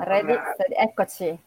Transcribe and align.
Ready, 0.00 0.34
eccoci, 0.76 1.38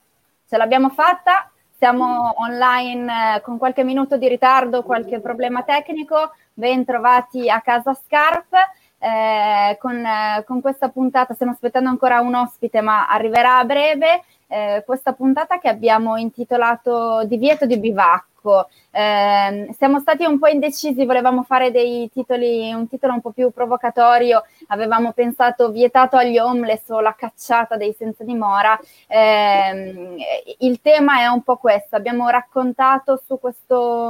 ce 0.48 0.58
l'abbiamo 0.58 0.90
fatta. 0.90 1.50
Siamo 1.78 2.34
online 2.38 3.36
eh, 3.36 3.42
con 3.42 3.58
qualche 3.58 3.84
minuto 3.84 4.18
di 4.18 4.28
ritardo, 4.28 4.84
qualche 4.84 5.20
problema 5.20 5.64
tecnico. 5.64 6.32
Ben 6.54 6.84
trovati 6.86 7.50
a 7.50 7.62
casa 7.62 7.94
Scarp. 7.94 8.54
Eh, 9.00 9.78
con, 9.80 10.04
eh, 10.04 10.44
con, 10.46 10.60
questa 10.60 10.90
puntata 10.90 11.36
stiamo 11.36 11.52
aspettando 11.52 11.90
ancora 11.90 12.20
un 12.20 12.34
ospite, 12.34 12.82
ma 12.82 13.08
arriverà 13.08 13.60
a 13.60 13.64
breve. 13.64 14.24
Eh, 14.50 14.84
questa 14.86 15.12
puntata 15.12 15.60
che 15.60 15.68
abbiamo 15.68 16.16
intitolato 16.16 17.24
Divieto 17.26 17.66
di 17.66 17.78
bivacco. 17.78 18.70
Eh, 18.92 19.70
siamo 19.78 20.00
stati 20.00 20.24
un 20.24 20.40
po' 20.40 20.48
indecisi, 20.48 21.06
volevamo 21.06 21.44
fare 21.44 21.70
dei 21.70 22.10
titoli, 22.10 22.72
un 22.72 22.88
titolo 22.88 23.14
un 23.14 23.20
po' 23.20 23.32
più 23.32 23.52
provocatorio, 23.52 24.44
avevamo 24.68 25.12
pensato 25.12 25.70
vietato 25.70 26.16
agli 26.16 26.38
homeless 26.38 26.88
o 26.90 27.02
la 27.02 27.14
cacciata 27.14 27.76
dei 27.76 27.94
senza 27.94 28.24
dimora. 28.24 28.80
Eh, 29.08 30.56
il 30.60 30.80
tema 30.82 31.20
è 31.20 31.28
un 31.28 31.42
po' 31.44 31.58
questo, 31.58 31.98
abbiamo 31.98 32.30
raccontato 32.30 33.22
su 33.26 33.38
questo 33.40 34.10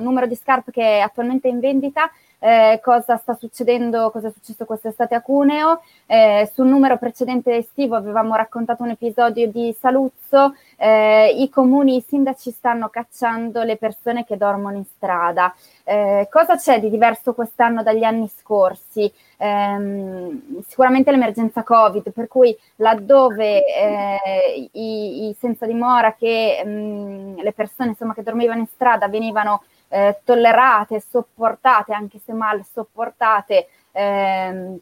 numero 0.00 0.26
di 0.26 0.34
scarpe 0.34 0.72
che 0.72 0.98
è 0.98 1.00
attualmente 1.00 1.46
in 1.46 1.60
vendita 1.60 2.10
eh, 2.42 2.80
cosa 2.82 3.16
sta 3.18 3.34
succedendo, 3.34 4.10
cosa 4.10 4.26
è 4.26 4.32
successo 4.32 4.64
quest'estate 4.64 5.14
a 5.14 5.20
Cuneo. 5.20 5.80
Eh, 6.06 6.50
sul 6.52 6.66
numero 6.66 6.98
precedente 6.98 7.54
estivo 7.54 7.94
avevamo 7.94 8.34
raccontato 8.34 8.82
un 8.82 8.90
episodio 8.90 9.48
di 9.48 9.72
Saluzzo, 9.78 10.56
eh, 10.76 11.36
i 11.38 11.48
comuni, 11.48 11.96
i 11.96 12.04
sindaci 12.04 12.50
stanno 12.50 12.88
cacciando 12.88 13.62
le 13.62 13.76
persone 13.76 14.24
che 14.24 14.36
dormono 14.36 14.76
in 14.76 14.84
strada. 14.84 15.54
Eh, 15.84 16.26
cosa 16.32 16.56
c'è 16.56 16.80
di 16.80 16.90
diverso 16.90 17.32
quest'anno 17.32 17.84
dagli 17.84 18.02
anni 18.02 18.28
scorsi? 18.28 19.12
Ehm, 19.36 20.62
sicuramente 20.66 21.12
l'emergenza 21.12 21.62
Covid, 21.62 22.10
per 22.10 22.26
cui 22.26 22.56
laddove 22.76 23.64
eh, 23.64 24.68
i, 24.72 25.28
i, 25.28 25.36
senza 25.38 25.64
dimora 25.66 26.14
che 26.14 26.60
mh, 26.64 26.70
mm, 26.70 27.38
le 27.38 27.52
persone 27.52 27.90
insomma, 27.90 28.14
che 28.14 28.22
dormivano 28.24 28.60
in 28.60 28.66
strada 28.66 29.06
venivano 29.08 29.62
eh, 29.92 30.20
tollerate, 30.24 31.00
sopportate, 31.00 31.92
anche 31.92 32.18
se 32.24 32.32
mal 32.32 32.64
sopportate. 32.64 33.68
Ehm, 33.92 34.78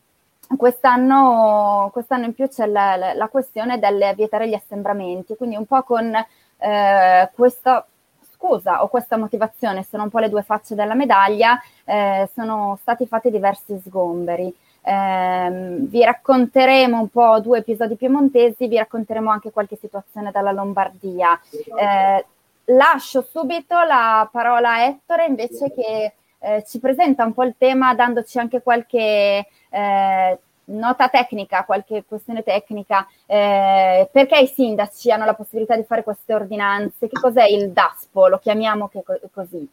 quest'anno, 0.56 1.91
quest'anno, 1.92 2.27
in 2.27 2.34
più 2.34 2.47
c'è 2.48 2.66
la, 2.66 2.94
la, 2.94 3.14
la, 3.14 3.28
questione 3.28 3.81
del 3.81 4.12
vietare 4.14 4.48
gli 4.48 4.55
assembramenti, 4.55 5.36
quindi 5.36 5.56
un 5.56 5.66
po' 5.66 5.83
con 5.83 6.14
eh, 6.58 7.31
questa 7.34 7.84
scusa 8.33 8.83
o 8.84 8.88
questa 8.88 9.16
motivazione, 9.16 9.83
sono 9.83 10.05
un 10.05 10.11
po' 10.11 10.20
le 10.20 10.28
due 10.28 10.42
facce 10.42 10.77
della 10.77 10.94
medaglia, 10.94 11.61
eh, 11.84 12.28
sono 12.33 12.78
stati 12.81 13.06
fatti 13.06 13.31
diversi 13.31 13.81
sgomberi. 13.84 14.55
Eh, 14.83 15.77
vi 15.81 16.05
racconteremo 16.05 16.98
un 17.00 17.08
po' 17.08 17.41
due 17.41 17.58
episodi 17.58 17.97
piemontesi, 17.97 18.69
vi 18.69 18.78
racconteremo 18.78 19.28
anche 19.28 19.50
qualche 19.50 19.77
situazione 19.77 20.31
dalla 20.31 20.53
Lombardia. 20.53 21.38
Eh, 21.78 22.25
lascio 22.70 23.22
subito 23.22 23.74
la 23.82 24.28
parola 24.30 24.74
a 24.74 24.82
Ettore 24.84 25.26
invece 25.26 25.72
che 25.72 26.12
eh, 26.38 26.64
ci 26.66 26.78
presenta 26.78 27.24
un 27.24 27.34
po' 27.34 27.44
il 27.44 27.54
tema 27.58 27.94
dandoci 27.94 28.38
anche 28.38 28.62
qualche 28.62 29.46
eh, 29.70 30.38
nota 30.64 31.08
tecnica, 31.08 31.64
qualche 31.64 32.04
questione 32.06 32.42
tecnica, 32.42 33.06
eh, 33.26 34.08
perché 34.10 34.38
i 34.38 34.46
sindaci 34.46 35.10
hanno 35.10 35.24
la 35.24 35.34
possibilità 35.34 35.76
di 35.76 35.84
fare 35.84 36.02
queste 36.02 36.32
ordinanze, 36.32 37.08
che 37.08 37.20
cos'è 37.20 37.44
il 37.44 37.70
DASPO, 37.70 38.28
lo 38.28 38.38
chiamiamo 38.38 38.88
che 38.88 39.02
co- 39.04 39.20
così. 39.32 39.68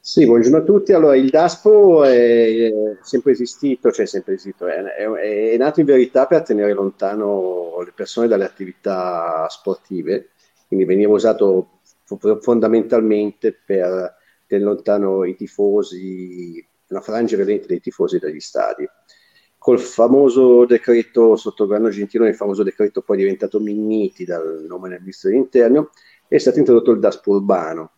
Sì, 0.00 0.24
buongiorno 0.24 0.58
a 0.58 0.62
tutti. 0.62 0.92
Allora, 0.92 1.16
il 1.16 1.28
DASPO 1.30 2.04
è 2.04 2.96
sempre 3.02 3.32
esistito, 3.32 3.90
cioè 3.90 4.06
sempre 4.06 4.34
esistito, 4.34 4.66
è, 4.66 4.82
è, 4.82 5.04
è 5.52 5.56
nato 5.56 5.80
in 5.80 5.86
verità 5.86 6.26
per 6.26 6.42
tenere 6.42 6.72
lontano 6.72 7.82
le 7.84 7.92
persone 7.92 8.28
dalle 8.28 8.44
attività 8.44 9.46
sportive 9.48 10.30
quindi 10.66 10.84
veniva 10.84 11.12
usato 11.12 11.80
fondamentalmente 12.40 13.52
per 13.52 14.14
tenere 14.46 14.68
lontano 14.68 15.24
i 15.24 15.34
tifosi, 15.34 16.64
una 16.88 17.00
frangia 17.00 17.36
violenta 17.36 17.66
dei 17.66 17.80
tifosi 17.80 18.18
dagli 18.18 18.40
stadi. 18.40 18.86
Col 19.58 19.80
famoso 19.80 20.64
decreto 20.64 21.34
sotto 21.36 21.64
il 21.64 21.68
governo 21.68 21.90
Gentiloni, 21.90 22.30
il 22.30 22.36
famoso 22.36 22.62
decreto 22.62 23.02
poi 23.02 23.16
diventato 23.16 23.58
Minniti 23.58 24.24
dal 24.24 24.64
nome 24.68 24.88
del 24.88 25.00
ministro 25.00 25.30
dell'interno, 25.30 25.90
è 26.28 26.38
stato 26.38 26.58
introdotto 26.58 26.92
il 26.92 27.00
DASP 27.00 27.26
urbano. 27.26 27.92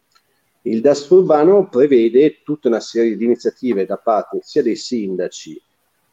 Il 0.62 0.80
DASP 0.80 1.10
urbano 1.10 1.68
prevede 1.68 2.42
tutta 2.42 2.68
una 2.68 2.80
serie 2.80 3.16
di 3.16 3.24
iniziative 3.24 3.84
da 3.86 3.98
parte 3.98 4.38
sia 4.42 4.62
dei 4.62 4.76
sindaci 4.76 5.60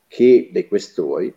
che 0.08 0.50
dei 0.52 0.68
questori 0.68 1.34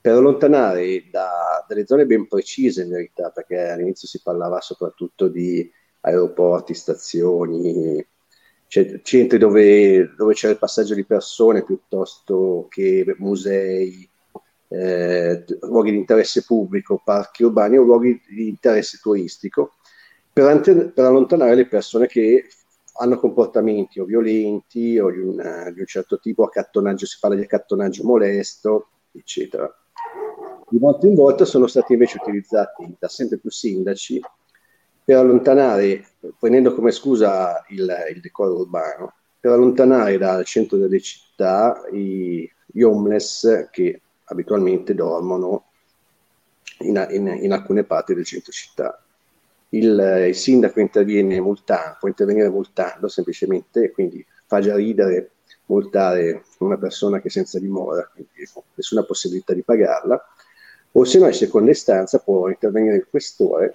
per 0.00 0.14
allontanare 0.14 1.08
da, 1.10 1.64
dalle 1.68 1.86
zone 1.86 2.06
ben 2.06 2.26
precise 2.26 2.82
in 2.82 2.88
verità, 2.88 3.30
perché 3.30 3.68
all'inizio 3.68 4.08
si 4.08 4.20
parlava 4.22 4.60
soprattutto 4.60 5.28
di 5.28 5.70
aeroporti, 6.00 6.72
stazioni, 6.72 8.04
centri 8.66 9.36
dove, 9.36 10.14
dove, 10.16 10.32
c'era 10.32 10.52
il 10.52 10.58
passaggio 10.58 10.94
di 10.94 11.04
persone 11.04 11.64
piuttosto 11.64 12.66
che 12.70 13.14
musei, 13.18 14.08
eh, 14.68 15.44
luoghi 15.62 15.90
di 15.90 15.98
interesse 15.98 16.44
pubblico, 16.44 17.02
parchi 17.04 17.42
urbani 17.42 17.76
o 17.76 17.82
luoghi 17.82 18.18
di 18.26 18.48
interesse 18.48 18.98
turistico, 19.02 19.74
per, 20.32 20.46
ante- 20.46 20.90
per 20.92 21.04
allontanare 21.04 21.54
le 21.56 21.66
persone 21.66 22.06
che 22.06 22.46
hanno 23.00 23.18
comportamenti 23.18 24.00
o 24.00 24.04
violenti 24.04 24.98
o 24.98 25.10
di, 25.10 25.18
una, 25.18 25.70
di 25.70 25.80
un 25.80 25.86
certo 25.86 26.18
tipo, 26.18 26.44
accattonaggio, 26.44 27.06
si 27.06 27.18
parla 27.20 27.36
di 27.36 27.42
accattonaggio 27.42 28.04
molesto, 28.04 28.88
eccetera 29.12 29.70
di 30.70 30.78
volta 30.78 31.06
in 31.06 31.14
volta 31.14 31.44
sono 31.44 31.66
stati 31.66 31.94
invece 31.94 32.18
utilizzati 32.20 32.94
da 32.98 33.08
sempre 33.08 33.38
più 33.38 33.50
sindaci 33.50 34.20
per 35.04 35.16
allontanare, 35.16 36.06
prendendo 36.38 36.74
come 36.74 36.92
scusa 36.92 37.64
il, 37.70 37.92
il 38.14 38.20
decoro 38.20 38.60
urbano, 38.60 39.14
per 39.40 39.50
allontanare 39.50 40.16
dal 40.16 40.44
centro 40.44 40.76
delle 40.76 41.00
città 41.00 41.82
i, 41.90 42.48
gli 42.66 42.82
homeless 42.82 43.68
che 43.70 44.00
abitualmente 44.24 44.94
dormono 44.94 45.64
in, 46.80 47.04
in, 47.10 47.26
in 47.42 47.52
alcune 47.52 47.82
parti 47.82 48.14
del 48.14 48.24
centro 48.24 48.52
città. 48.52 49.02
Il, 49.70 50.24
il, 50.28 50.34
sindaco 50.34 50.78
interviene 50.78 51.40
multando, 51.40 51.96
può 51.98 52.08
intervenire 52.08 52.48
multando 52.48 53.08
semplicemente, 53.08 53.90
quindi 53.90 54.24
fa 54.46 54.60
già 54.60 54.76
ridere 54.76 55.30
multare 55.66 56.44
una 56.58 56.76
persona 56.76 57.20
che 57.20 57.28
è 57.28 57.30
senza 57.30 57.58
dimora, 57.58 58.08
quindi 58.12 58.48
nessuna 58.74 59.02
possibilità 59.04 59.54
di 59.54 59.62
pagarla, 59.62 60.20
o 60.92 61.04
se 61.04 61.18
no 61.18 61.26
in 61.26 61.34
seconda 61.34 61.70
istanza 61.70 62.18
può 62.18 62.48
intervenire 62.48 62.96
il 62.96 63.06
questore 63.08 63.74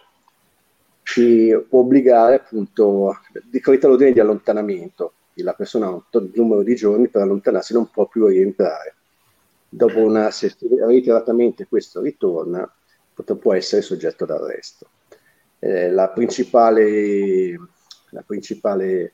e 1.15 1.65
può 1.69 1.81
obbligare 1.81 2.35
appunto, 2.35 3.19
decreta 3.43 3.87
l'ordine 3.87 4.11
di 4.11 4.19
allontanamento, 4.19 5.13
la 5.35 5.53
persona 5.53 5.87
ha 5.87 5.89
un 5.91 6.31
numero 6.33 6.63
di 6.63 6.75
giorni 6.75 7.07
per 7.07 7.21
allontanarsi 7.21 7.73
non 7.73 7.89
può 7.89 8.07
più 8.07 8.25
rientrare. 8.27 8.95
Dopo 9.67 9.99
una, 9.99 10.31
se 10.31 10.55
reiteratamente 10.59 11.67
questo 11.67 12.01
ritorna, 12.01 12.69
può 13.39 13.53
essere 13.53 13.81
soggetto 13.81 14.25
d'arresto. 14.25 14.87
Eh, 15.59 15.91
la, 15.91 16.09
principale, 16.09 17.51
la 18.09 18.23
principale 18.25 19.13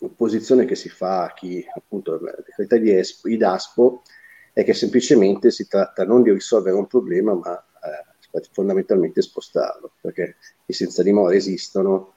opposizione 0.00 0.64
che 0.64 0.74
si 0.74 0.88
fa 0.88 1.24
a 1.24 1.32
chi 1.32 1.64
appunto 1.74 2.20
decreta 2.44 2.76
di 2.76 2.94
Espo, 2.94 3.28
i 3.28 3.36
DASPO 3.36 4.02
è 4.58 4.64
che 4.64 4.74
semplicemente 4.74 5.52
si 5.52 5.68
tratta 5.68 6.04
non 6.04 6.24
di 6.24 6.32
risolvere 6.32 6.74
un 6.74 6.88
problema, 6.88 7.32
ma 7.32 7.64
eh, 8.32 8.42
fondamentalmente 8.50 9.22
spostarlo, 9.22 9.92
perché 10.00 10.34
i 10.66 10.72
senza 10.72 11.04
dimora 11.04 11.32
esistono 11.32 12.14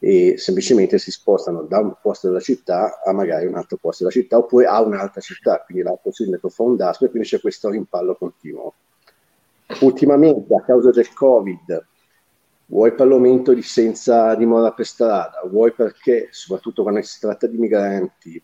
e 0.00 0.34
semplicemente 0.36 0.98
si 0.98 1.12
spostano 1.12 1.62
da 1.62 1.78
un 1.78 1.94
posto 2.02 2.26
della 2.26 2.40
città 2.40 3.00
a 3.04 3.12
magari 3.12 3.46
un 3.46 3.54
altro 3.54 3.76
posto 3.76 4.02
della 4.02 4.16
città 4.16 4.36
oppure 4.36 4.66
a 4.66 4.80
un'altra 4.80 5.20
città, 5.20 5.62
quindi 5.64 5.84
l'altro 5.84 6.10
sindaco 6.10 6.48
fa 6.48 6.64
un 6.64 6.74
DASP 6.74 7.02
e 7.02 7.10
quindi 7.10 7.28
c'è 7.28 7.40
questo 7.40 7.70
rimpallo 7.70 8.16
continuo. 8.16 8.74
Ultimamente, 9.82 10.56
a 10.56 10.62
causa 10.62 10.90
del 10.90 11.12
Covid, 11.14 11.86
vuoi 12.66 12.94
per 12.94 13.06
l'aumento 13.06 13.54
di 13.54 13.62
senza 13.62 14.34
dimora 14.34 14.72
per 14.72 14.86
strada, 14.86 15.40
vuoi 15.48 15.70
perché, 15.70 16.30
soprattutto 16.32 16.82
quando 16.82 17.00
si 17.02 17.20
tratta 17.20 17.46
di 17.46 17.58
migranti, 17.58 18.42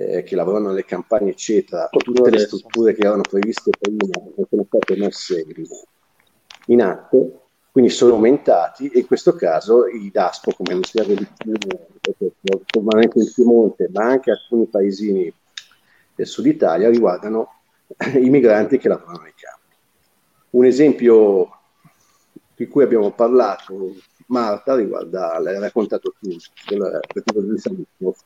eh, 0.00 0.22
che 0.22 0.34
lavorano 0.34 0.68
nelle 0.68 0.86
campagne, 0.86 1.30
eccetera, 1.30 1.88
tutte 1.88 2.30
le 2.30 2.38
strutture 2.38 2.94
che 2.94 3.02
erano 3.02 3.20
previste 3.20 3.70
prima 3.78 4.06
sono 4.48 4.64
state 4.66 4.96
messe 4.96 5.44
in 6.66 6.80
atto, 6.80 7.48
quindi 7.70 7.90
sono 7.90 8.14
aumentati 8.14 8.88
e 8.88 9.00
in 9.00 9.06
questo 9.06 9.34
caso 9.34 9.86
i 9.86 10.10
DASPO, 10.10 10.52
come 10.52 10.80
spiego 10.82 11.12
di 11.12 11.26
più, 11.36 11.52
formalmente 12.66 13.18
in 13.18 13.30
Piemonte, 13.32 13.90
ma 13.92 14.04
anche 14.06 14.30
alcuni 14.30 14.66
paesini 14.66 15.32
del 16.14 16.26
sud 16.26 16.46
Italia, 16.46 16.88
riguardano 16.88 17.60
i 18.16 18.30
migranti 18.30 18.78
che 18.78 18.88
lavorano 18.88 19.20
nei 19.22 19.34
campi. 19.36 19.76
Un 20.50 20.64
esempio 20.64 21.50
di 22.56 22.66
cui 22.68 22.84
abbiamo 22.84 23.10
parlato, 23.12 23.94
Marta, 24.26 24.76
riguarda, 24.76 25.38
l'hai 25.38 25.58
raccontato 25.58 26.14
tu, 26.18 26.36
del, 26.68 27.00
del 27.12 27.60
Saluzzo, 27.60 28.16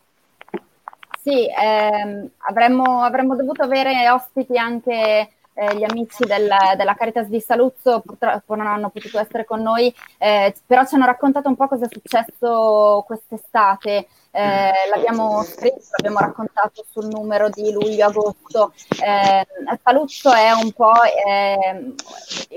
sì, 1.24 1.48
ehm, 1.48 2.28
avremmo, 2.48 3.00
avremmo, 3.00 3.34
dovuto 3.34 3.62
avere 3.62 4.10
ospiti 4.10 4.58
anche 4.58 5.30
eh, 5.54 5.74
gli 5.74 5.82
amici 5.82 6.26
del, 6.26 6.50
della 6.76 6.94
Caritas 6.94 7.28
di 7.28 7.40
Saluzzo 7.40 8.00
purtroppo 8.00 8.54
non 8.54 8.66
hanno 8.66 8.90
potuto 8.90 9.18
essere 9.18 9.46
con 9.46 9.62
noi, 9.62 9.92
eh, 10.18 10.54
però 10.66 10.84
ci 10.84 10.96
hanno 10.96 11.06
raccontato 11.06 11.48
un 11.48 11.56
po' 11.56 11.66
cosa 11.66 11.86
è 11.86 11.88
successo 11.90 13.04
quest'estate. 13.06 14.06
Eh, 14.36 14.72
l'abbiamo 14.92 15.44
scritto, 15.44 15.90
l'abbiamo 15.96 16.18
raccontato 16.18 16.84
sul 16.90 17.06
numero 17.06 17.48
di 17.50 17.70
luglio-agosto. 17.70 18.72
Eh, 19.00 19.46
Saluzzo 19.80 20.32
è 20.32 20.50
un 20.50 20.72
po' 20.72 20.90
eh, 21.04 21.94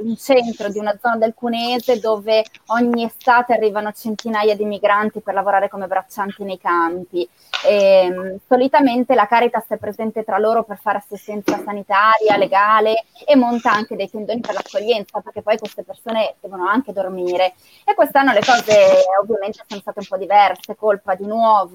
un 0.02 0.18
centro 0.18 0.70
di 0.70 0.80
una 0.80 0.98
zona 1.00 1.18
del 1.18 1.36
Cunese 1.36 2.00
dove 2.00 2.44
ogni 2.68 3.04
estate 3.04 3.54
arrivano 3.54 3.92
centinaia 3.92 4.56
di 4.56 4.66
migranti 4.66 5.20
per 5.20 5.36
lavorare 5.36 5.70
come 5.70 5.86
braccianti 5.86 6.44
nei 6.44 6.58
campi. 6.58 7.30
E, 7.64 8.40
solitamente 8.48 9.14
la 9.14 9.28
Caritas 9.28 9.66
è 9.68 9.78
presente 9.78 10.24
tra 10.24 10.40
loro 10.40 10.64
per 10.64 10.80
fare 10.80 10.98
assistenza 10.98 11.62
sanitaria, 11.64 12.38
legale 12.38 13.06
e 13.24 13.36
monta 13.36 13.72
anche 13.72 13.96
dei 13.96 14.10
tendoni 14.10 14.40
per 14.40 14.56
l'accoglienza 14.56 15.20
perché 15.20 15.44
poi 15.44 15.60
queste 15.60 15.84
persone 15.84 16.38
devono 16.40 16.68
anche 16.68 16.92
dormire. 16.92 17.54
E 17.86 17.94
quest'anno 17.94 18.34
le 18.34 18.42
cose 18.44 18.74
ovviamente 19.22 19.64
sono 19.68 19.82
state 19.82 20.00
un 20.00 20.06
po' 20.10 20.18
diverse, 20.18 20.76
colpa 20.76 21.14
di 21.14 21.28
nuovo 21.28 21.66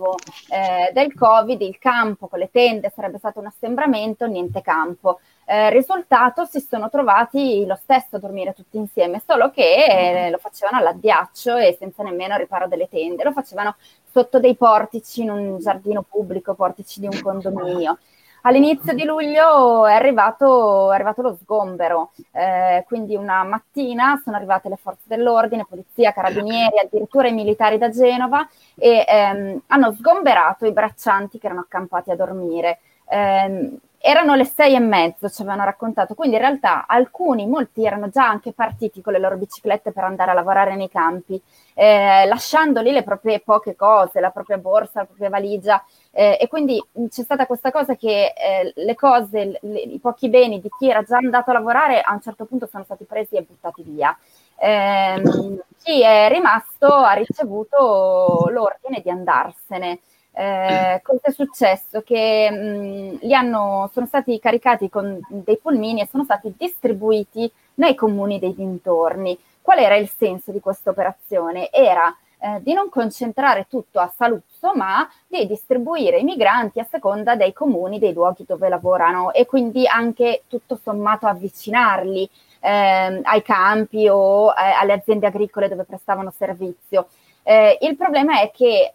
eh, 0.48 0.92
del 0.92 1.14
Covid, 1.14 1.60
il 1.60 1.78
campo 1.78 2.28
con 2.28 2.38
le 2.38 2.50
tende 2.50 2.92
sarebbe 2.94 3.18
stato 3.18 3.38
un 3.40 3.46
assembramento, 3.46 4.26
niente 4.26 4.60
campo. 4.60 5.20
Eh, 5.44 5.70
risultato 5.70 6.44
si 6.44 6.60
sono 6.60 6.88
trovati 6.88 7.66
lo 7.66 7.78
stesso 7.80 8.16
a 8.16 8.18
dormire 8.18 8.52
tutti 8.54 8.76
insieme, 8.76 9.22
solo 9.26 9.50
che 9.50 10.26
eh, 10.26 10.30
lo 10.30 10.38
facevano 10.38 10.78
all'addiaccio 10.78 11.56
e 11.56 11.76
senza 11.78 12.02
nemmeno 12.02 12.36
riparo 12.36 12.68
delle 12.68 12.88
tende, 12.88 13.24
lo 13.24 13.32
facevano 13.32 13.76
sotto 14.10 14.38
dei 14.38 14.54
portici 14.54 15.22
in 15.22 15.30
un 15.30 15.58
giardino 15.58 16.02
pubblico, 16.02 16.54
portici 16.54 17.00
di 17.00 17.06
un 17.06 17.20
condominio. 17.20 17.98
All'inizio 18.44 18.92
di 18.92 19.04
luglio 19.04 19.86
è 19.86 19.92
arrivato, 19.92 20.90
è 20.90 20.94
arrivato 20.94 21.22
lo 21.22 21.38
sgombero, 21.40 22.10
eh, 22.32 22.82
quindi 22.88 23.14
una 23.14 23.44
mattina 23.44 24.20
sono 24.22 24.36
arrivate 24.36 24.68
le 24.68 24.76
forze 24.76 25.04
dell'ordine, 25.06 25.64
polizia, 25.68 26.12
carabinieri, 26.12 26.80
addirittura 26.80 27.28
i 27.28 27.32
militari 27.32 27.78
da 27.78 27.88
Genova 27.90 28.48
e 28.74 29.04
ehm, 29.06 29.60
hanno 29.68 29.92
sgomberato 29.92 30.66
i 30.66 30.72
braccianti 30.72 31.38
che 31.38 31.46
erano 31.46 31.60
accampati 31.60 32.10
a 32.10 32.16
dormire. 32.16 32.80
Eh, 33.08 33.78
erano 34.04 34.34
le 34.34 34.44
sei 34.44 34.74
e 34.74 34.80
mezzo, 34.80 35.28
ci 35.28 35.42
avevano 35.42 35.64
raccontato, 35.64 36.14
quindi 36.14 36.34
in 36.34 36.42
realtà 36.42 36.86
alcuni, 36.88 37.46
molti 37.46 37.84
erano 37.86 38.08
già 38.08 38.28
anche 38.28 38.52
partiti 38.52 39.00
con 39.00 39.12
le 39.12 39.20
loro 39.20 39.36
biciclette 39.36 39.92
per 39.92 40.02
andare 40.02 40.32
a 40.32 40.34
lavorare 40.34 40.74
nei 40.74 40.88
campi, 40.88 41.40
eh, 41.74 42.26
lasciando 42.26 42.80
lì 42.80 42.90
le 42.90 43.04
proprie 43.04 43.38
poche 43.38 43.76
cose, 43.76 44.18
la 44.18 44.30
propria 44.30 44.58
borsa, 44.58 45.00
la 45.00 45.06
propria 45.06 45.28
valigia 45.28 45.84
eh, 46.10 46.36
e 46.40 46.48
quindi 46.48 46.84
c'è 47.10 47.22
stata 47.22 47.46
questa 47.46 47.70
cosa 47.70 47.94
che 47.94 48.32
eh, 48.36 48.72
le 48.74 48.94
cose, 48.96 49.58
le, 49.60 49.78
i 49.78 49.98
pochi 50.00 50.28
beni 50.28 50.60
di 50.60 50.68
chi 50.76 50.90
era 50.90 51.02
già 51.02 51.18
andato 51.18 51.50
a 51.50 51.54
lavorare 51.54 52.00
a 52.00 52.12
un 52.12 52.20
certo 52.20 52.44
punto 52.44 52.66
sono 52.66 52.82
stati 52.82 53.04
presi 53.04 53.36
e 53.36 53.42
buttati 53.42 53.84
via. 53.84 54.16
Ehm, 54.58 55.62
chi 55.82 56.02
è 56.02 56.28
rimasto 56.28 56.86
ha 56.86 57.12
ricevuto 57.12 58.48
l'ordine 58.50 59.00
di 59.00 59.10
andarsene. 59.10 60.00
Eh, 60.34 61.00
cosa 61.02 61.20
è 61.22 61.30
successo? 61.30 62.00
Che 62.02 62.50
mh, 62.50 63.18
li 63.26 63.34
hanno, 63.34 63.90
sono 63.92 64.06
stati 64.06 64.38
caricati 64.38 64.88
con 64.88 65.20
dei 65.28 65.58
pulmini 65.58 66.00
e 66.00 66.08
sono 66.10 66.24
stati 66.24 66.54
distribuiti 66.56 67.50
nei 67.74 67.94
comuni 67.94 68.38
dei 68.38 68.54
dintorni. 68.54 69.38
Qual 69.60 69.78
era 69.78 69.96
il 69.96 70.08
senso 70.08 70.50
di 70.50 70.60
questa 70.60 70.90
operazione? 70.90 71.70
Era 71.70 72.14
eh, 72.38 72.60
di 72.62 72.72
non 72.72 72.88
concentrare 72.88 73.66
tutto 73.68 74.00
a 74.00 74.12
Saluzzo, 74.16 74.72
ma 74.74 75.08
di 75.26 75.46
distribuire 75.46 76.18
i 76.18 76.24
migranti 76.24 76.80
a 76.80 76.86
seconda 76.90 77.36
dei 77.36 77.52
comuni, 77.52 77.98
dei 77.98 78.12
luoghi 78.12 78.44
dove 78.46 78.68
lavorano 78.68 79.32
e 79.32 79.46
quindi 79.46 79.86
anche 79.86 80.42
tutto 80.48 80.78
sommato 80.82 81.26
avvicinarli 81.26 82.28
eh, 82.60 83.20
ai 83.22 83.42
campi 83.42 84.08
o 84.08 84.50
eh, 84.50 84.54
alle 84.80 84.94
aziende 84.94 85.26
agricole 85.26 85.68
dove 85.68 85.84
prestavano 85.84 86.32
servizio. 86.36 87.06
Eh, 87.44 87.78
il 87.80 87.96
problema 87.96 88.40
è 88.40 88.50
che 88.52 88.66
eh, 88.66 88.94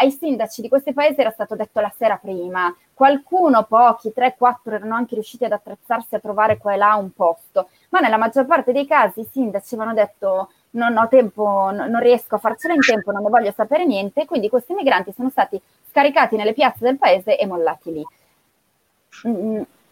ai 0.00 0.10
sindaci 0.10 0.60
di 0.60 0.68
questi 0.68 0.92
paesi 0.92 1.20
era 1.20 1.30
stato 1.30 1.54
detto 1.54 1.80
la 1.80 1.92
sera 1.96 2.16
prima, 2.16 2.74
qualcuno, 2.92 3.64
pochi, 3.64 4.12
3-4 4.14 4.74
erano 4.74 4.94
anche 4.94 5.14
riusciti 5.14 5.44
ad 5.44 5.52
attrezzarsi 5.52 6.14
a 6.14 6.18
trovare 6.18 6.58
qua 6.58 6.74
e 6.74 6.76
là 6.76 6.94
un 6.96 7.12
posto, 7.12 7.68
ma 7.90 8.00
nella 8.00 8.16
maggior 8.16 8.46
parte 8.46 8.72
dei 8.72 8.86
casi 8.86 9.20
i 9.20 9.28
sindaci 9.30 9.74
avevano 9.74 9.94
detto 9.94 10.50
non 10.70 10.96
ho 10.96 11.08
tempo, 11.08 11.70
non 11.70 12.00
riesco 12.00 12.34
a 12.34 12.38
farcela 12.38 12.74
in 12.74 12.80
tempo, 12.80 13.12
non 13.12 13.22
ne 13.22 13.30
voglio 13.30 13.52
sapere 13.52 13.86
niente, 13.86 14.26
quindi 14.26 14.48
questi 14.48 14.74
migranti 14.74 15.12
sono 15.12 15.30
stati 15.30 15.60
scaricati 15.88 16.36
nelle 16.36 16.52
piazze 16.52 16.84
del 16.84 16.98
paese 16.98 17.38
e 17.38 17.46
mollati 17.46 17.92
lì. 17.92 18.06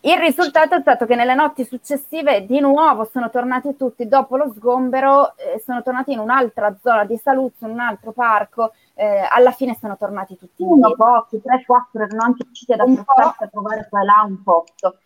Il 0.07 0.19
risultato 0.19 0.75
è 0.75 0.81
stato 0.83 1.07
che 1.07 1.15
nelle 1.15 1.35
notti 1.35 1.65
successive 1.65 2.45
di 2.45 2.61
nuovo 2.61 3.09
sono 3.11 3.31
tornati 3.31 3.75
tutti 3.75 4.07
dopo 4.07 4.37
lo 4.37 4.53
sgombero, 4.55 5.35
eh, 5.39 5.63
sono 5.65 5.83
tornati 5.83 6.13
in 6.13 6.19
un'altra 6.19 6.77
zona 6.83 7.07
di 7.07 7.17
Saluzzo, 7.17 7.65
in 7.65 7.71
un 7.71 7.81
altro 7.81 8.13
parco, 8.13 8.73
eh, 8.93 9.27
alla 9.27 9.51
fine 9.53 9.79
sono 9.81 9.97
tornati 9.97 10.37
tutti 10.37 10.63
uno, 10.63 10.93
pochi, 10.95 11.41
tre, 11.41 11.65
quattro, 11.65 12.03
erano 12.03 12.23
anche 12.23 12.43
riusciti 12.45 12.75
ad 12.75 12.81
attrezzarsi 12.81 13.45
a 13.45 13.49
trovare 13.49 13.87
qua 13.89 14.03
e 14.03 14.05
là 14.05 14.25
un 14.27 14.43
posto. 14.43 14.99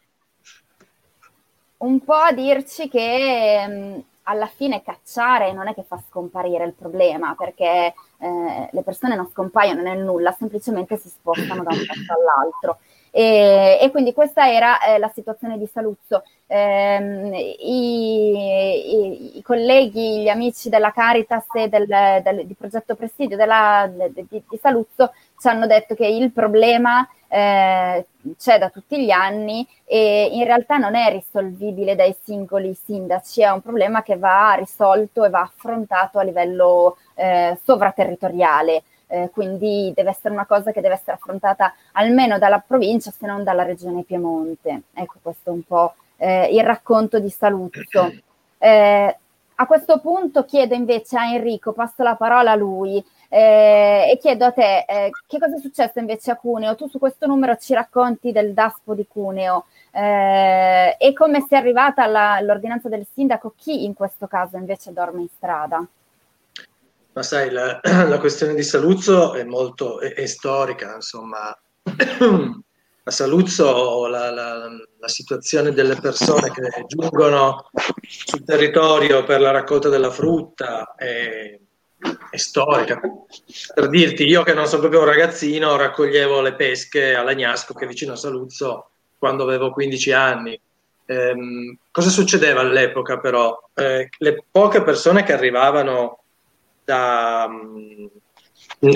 Un 1.76 2.00
po' 2.02 2.14
a 2.14 2.32
dirci 2.32 2.88
che 2.88 3.66
mh, 3.68 3.72
mm, 3.72 3.98
alla 4.24 4.48
fine 4.48 4.82
cacciare 4.82 5.52
non 5.52 5.68
è 5.68 5.74
che 5.74 5.84
fa 5.84 6.02
scomparire 6.08 6.64
il 6.64 6.74
problema, 6.74 7.36
perché 7.38 7.94
eh, 8.18 8.68
le 8.68 8.82
persone 8.82 9.14
non 9.14 9.28
scompaiono 9.28 9.80
nel 9.80 10.02
nulla, 10.02 10.32
semplicemente 10.32 10.96
si 10.96 11.08
spostano 11.08 11.62
da 11.62 11.70
un 11.70 11.84
posto 11.86 12.14
all'altro. 12.14 12.78
E, 13.10 13.78
e 13.80 13.90
quindi 13.90 14.12
questa 14.12 14.50
era 14.50 14.80
eh, 14.80 14.98
la 14.98 15.10
situazione 15.14 15.58
di 15.58 15.66
Saluzzo. 15.66 16.22
Eh, 16.46 17.56
i, 17.60 18.32
i, 18.32 19.38
i, 19.38 19.42
colleghi, 19.42 20.22
gli 20.22 20.28
amici 20.28 20.68
della 20.68 20.92
Caritas 20.92 21.44
e 21.54 21.68
del, 21.68 21.86
del, 21.86 22.46
di 22.46 22.54
Progetto 22.54 22.94
Presidio 22.94 23.36
della, 23.36 23.90
di, 23.90 24.26
di, 24.28 24.58
Saluzzo 24.60 25.12
ci 25.38 25.46
hanno 25.46 25.66
detto 25.66 25.94
che 25.94 26.06
il 26.06 26.32
problema 26.32 27.06
eh, 27.28 28.06
c'è 28.36 28.58
da 28.58 28.70
tutti 28.70 29.04
gli 29.04 29.10
anni 29.10 29.66
e 29.84 30.30
in 30.32 30.44
realtà 30.44 30.78
non 30.78 30.94
è 30.94 31.10
risolvibile 31.10 31.94
dai 31.94 32.16
singoli 32.22 32.74
sindaci, 32.74 33.42
è 33.42 33.50
un 33.50 33.60
problema 33.60 34.02
che 34.02 34.16
va 34.16 34.54
risolto 34.54 35.24
e 35.24 35.30
va 35.30 35.42
affrontato 35.42 36.18
a 36.18 36.22
livello 36.22 36.96
eh, 37.14 37.58
sovraterritoriale 37.62 38.82
eh, 39.08 39.30
quindi 39.32 39.92
deve 39.94 40.10
essere 40.10 40.32
una 40.32 40.46
cosa 40.46 40.70
che 40.70 40.80
deve 40.80 40.94
essere 40.94 41.12
affrontata 41.12 41.74
almeno 41.92 42.38
dalla 42.38 42.62
provincia 42.64 43.10
se 43.10 43.26
non 43.26 43.42
dalla 43.42 43.64
regione 43.64 44.04
Piemonte. 44.04 44.82
Ecco 44.94 45.16
questo 45.20 45.50
è 45.50 45.52
un 45.52 45.62
po' 45.62 45.94
eh, 46.16 46.48
il 46.52 46.62
racconto 46.62 47.18
di 47.18 47.30
Saluzzo. 47.30 48.12
Eh, 48.60 49.16
a 49.60 49.66
questo 49.66 50.00
punto 50.00 50.44
chiedo 50.44 50.74
invece 50.74 51.16
a 51.16 51.32
Enrico, 51.32 51.72
passo 51.72 52.02
la 52.02 52.16
parola 52.16 52.50
a 52.50 52.54
lui 52.56 53.04
eh, 53.28 54.08
e 54.10 54.18
chiedo 54.18 54.46
a 54.46 54.52
te 54.52 54.84
eh, 54.88 55.10
che 55.26 55.38
cosa 55.38 55.56
è 55.56 55.60
successo 55.60 55.98
invece 55.98 56.30
a 56.30 56.36
Cuneo. 56.36 56.74
Tu 56.74 56.88
su 56.88 56.98
questo 56.98 57.26
numero 57.26 57.56
ci 57.56 57.74
racconti 57.74 58.32
del 58.32 58.52
DASPO 58.52 58.94
di 58.94 59.06
Cuneo 59.06 59.66
eh, 59.92 60.96
e 60.98 61.12
come 61.12 61.40
si 61.40 61.54
è 61.54 61.56
arrivata 61.56 62.04
alla, 62.04 62.32
all'ordinanza 62.32 62.88
del 62.88 63.06
sindaco, 63.12 63.54
chi 63.56 63.84
in 63.84 63.94
questo 63.94 64.26
caso 64.26 64.56
invece 64.56 64.92
dorme 64.92 65.22
in 65.22 65.28
strada? 65.28 65.84
Ma 67.18 67.24
sai, 67.24 67.50
la, 67.50 67.80
la 68.06 68.18
questione 68.20 68.54
di 68.54 68.62
Saluzzo 68.62 69.34
è 69.34 69.42
molto 69.42 69.98
è, 69.98 70.14
è 70.14 70.26
storica, 70.26 70.94
insomma. 70.94 71.50
A 73.02 73.10
Saluzzo 73.10 74.06
la, 74.06 74.30
la, 74.30 74.68
la, 74.98 75.08
situazione 75.08 75.72
delle 75.72 75.96
persone 75.96 76.50
che 76.52 76.84
giungono 76.86 77.70
sul 78.06 78.44
territorio 78.44 79.24
per 79.24 79.40
la 79.40 79.50
raccolta 79.50 79.88
della 79.88 80.10
frutta 80.10 80.94
è, 80.94 81.58
è 82.30 82.36
storica. 82.36 83.00
Per 83.74 83.88
dirti, 83.88 84.24
io 84.24 84.42
che 84.44 84.52
non 84.52 84.66
sono 84.66 84.82
proprio 84.82 85.00
un 85.00 85.06
ragazzino, 85.06 85.74
raccoglievo 85.74 86.42
le 86.42 86.54
pesche 86.54 87.14
all'Agnasco, 87.14 87.72
che 87.72 87.86
è 87.86 87.88
vicino 87.88 88.12
a 88.12 88.16
Saluzzo, 88.16 88.90
quando 89.18 89.42
avevo 89.42 89.72
15 89.72 90.12
anni. 90.12 90.60
Eh, 91.06 91.34
cosa 91.90 92.10
succedeva 92.10 92.60
all'epoca 92.60 93.18
però? 93.18 93.58
Eh, 93.74 94.08
le 94.18 94.44
poche 94.50 94.82
persone 94.82 95.24
che 95.24 95.32
arrivavano 95.32 96.18
da, 96.88 97.46
mm, 97.46 98.06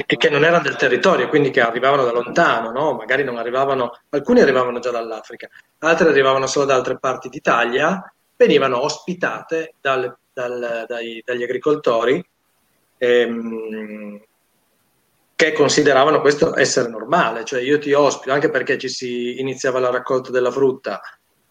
che, 0.07 0.31
non 0.31 0.45
erano 0.45 0.63
del 0.63 0.77
territorio, 0.77 1.29
quindi 1.29 1.51
che 1.51 1.61
arrivavano 1.61 2.05
da 2.05 2.13
lontano, 2.13 2.71
no? 2.71 2.95
magari 2.95 3.23
non 3.23 3.37
arrivavano, 3.37 4.01
alcuni 4.09 4.41
arrivavano 4.41 4.79
già 4.79 4.91
dall'Africa, 4.91 5.47
altri 5.81 6.09
arrivavano 6.09 6.47
solo 6.47 6.65
da 6.65 6.75
altre 6.75 6.99
parti 6.99 7.29
d'Italia, 7.29 8.03
venivano 8.35 8.83
ospitate 8.83 9.75
dal, 9.79 10.17
dal, 10.33 10.87
dai, 10.89 11.23
dagli 11.23 11.43
agricoltori 11.43 12.25
ehm, 12.97 14.23
che 15.35 15.53
consideravano 15.53 16.23
questo 16.23 16.57
essere 16.57 16.89
normale, 16.89 17.45
cioè 17.45 17.61
io 17.61 17.79
ti 17.79 17.93
ospito, 17.93 18.33
anche 18.33 18.49
perché 18.49 18.79
ci 18.79 18.89
si 18.89 19.39
iniziava 19.39 19.81
la 19.81 19.91
raccolta 19.91 20.31
della 20.31 20.51
frutta 20.51 20.99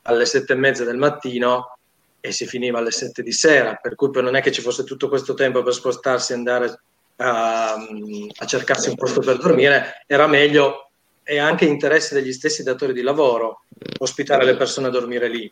alle 0.03 0.25
sette 0.25 0.53
e 0.53 0.55
mezza 0.55 0.83
del 0.85 0.97
mattino, 0.97 1.77
e 2.21 2.31
si 2.31 2.45
finiva 2.45 2.77
alle 2.77 2.91
7 2.91 3.23
di 3.23 3.31
sera, 3.31 3.75
per 3.81 3.95
cui 3.95 4.09
non 4.21 4.35
è 4.35 4.41
che 4.41 4.51
ci 4.51 4.61
fosse 4.61 4.83
tutto 4.83 5.09
questo 5.09 5.33
tempo 5.33 5.63
per 5.63 5.73
spostarsi 5.73 6.31
e 6.31 6.35
andare 6.35 6.81
a, 7.17 7.73
a, 7.73 8.45
cercarsi 8.45 8.89
un 8.89 8.95
posto 8.95 9.21
per 9.21 9.37
dormire, 9.37 10.03
era 10.05 10.27
meglio 10.27 10.91
e 11.23 11.39
anche 11.39 11.65
interesse 11.65 12.13
degli 12.13 12.31
stessi 12.31 12.63
datori 12.63 12.93
di 12.93 13.01
lavoro 13.01 13.63
ospitare 13.99 14.45
le 14.45 14.55
persone 14.55 14.87
a 14.87 14.91
dormire 14.91 15.27
lì. 15.27 15.51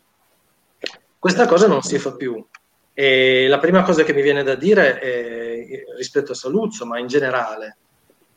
Questa 1.18 1.46
cosa 1.46 1.66
non 1.66 1.82
si 1.82 1.98
fa 1.98 2.14
più. 2.14 2.42
E 2.94 3.46
la 3.48 3.58
prima 3.58 3.82
cosa 3.82 4.04
che 4.04 4.14
mi 4.14 4.22
viene 4.22 4.42
da 4.42 4.54
dire 4.54 4.98
è, 4.98 5.84
rispetto 5.96 6.32
a 6.32 6.34
Saluzzo, 6.34 6.86
ma 6.86 6.98
in 6.98 7.06
generale, 7.08 7.76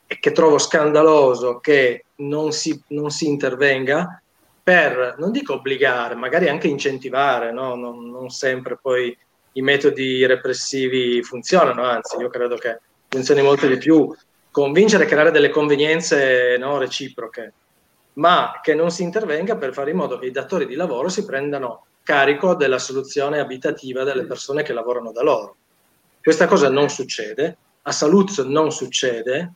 è 0.06 0.20
che 0.20 0.32
trovo 0.32 0.58
scandaloso 0.58 1.60
che 1.60 2.06
non 2.16 2.52
si, 2.52 2.82
non 2.90 3.10
si 3.10 3.28
intervenga 3.28 4.23
per, 4.63 5.15
non 5.17 5.32
dico 5.32 5.55
obbligare, 5.55 6.15
magari 6.15 6.48
anche 6.48 6.67
incentivare, 6.67 7.51
no? 7.51 7.75
non, 7.75 8.10
non 8.10 8.29
sempre 8.29 8.77
poi 8.82 9.15
i 9.53 9.62
metodi 9.62 10.25
repressivi 10.25 11.22
funzionano, 11.22 11.84
anzi 11.84 12.17
io 12.17 12.29
credo 12.29 12.55
che 12.55 12.79
funzioni 13.10 13.41
molto 13.41 13.67
di 13.67 13.77
più, 13.77 14.15
convincere 14.50 15.03
e 15.03 15.08
creare 15.08 15.32
delle 15.32 15.50
convenienze 15.50 16.58
no, 16.58 16.77
reciproche, 16.77 17.53
ma 18.13 18.60
che 18.62 18.74
non 18.74 18.89
si 18.89 19.03
intervenga 19.03 19.58
per 19.58 19.74
fare 19.74 19.91
in 19.91 19.98
modo 19.98 20.17
che 20.17 20.27
i 20.27 20.32
datori 20.32 20.65
di 20.65 20.75
lavoro 20.75 21.10
si 21.10 21.25
prendano 21.25 21.86
carico 22.03 22.55
della 22.55 22.79
soluzione 22.79 23.39
abitativa 23.39 24.03
delle 24.03 24.25
persone 24.25 24.63
che 24.63 24.74
lavorano 24.74 25.12
da 25.12 25.24
loro. 25.24 25.55
Questa 26.22 26.48
cosa 26.48 26.70
non 26.70 26.89
succede, 26.89 27.58
a 27.82 27.91
Saluzzo 27.91 28.48
non 28.48 28.72
succede 28.72 29.53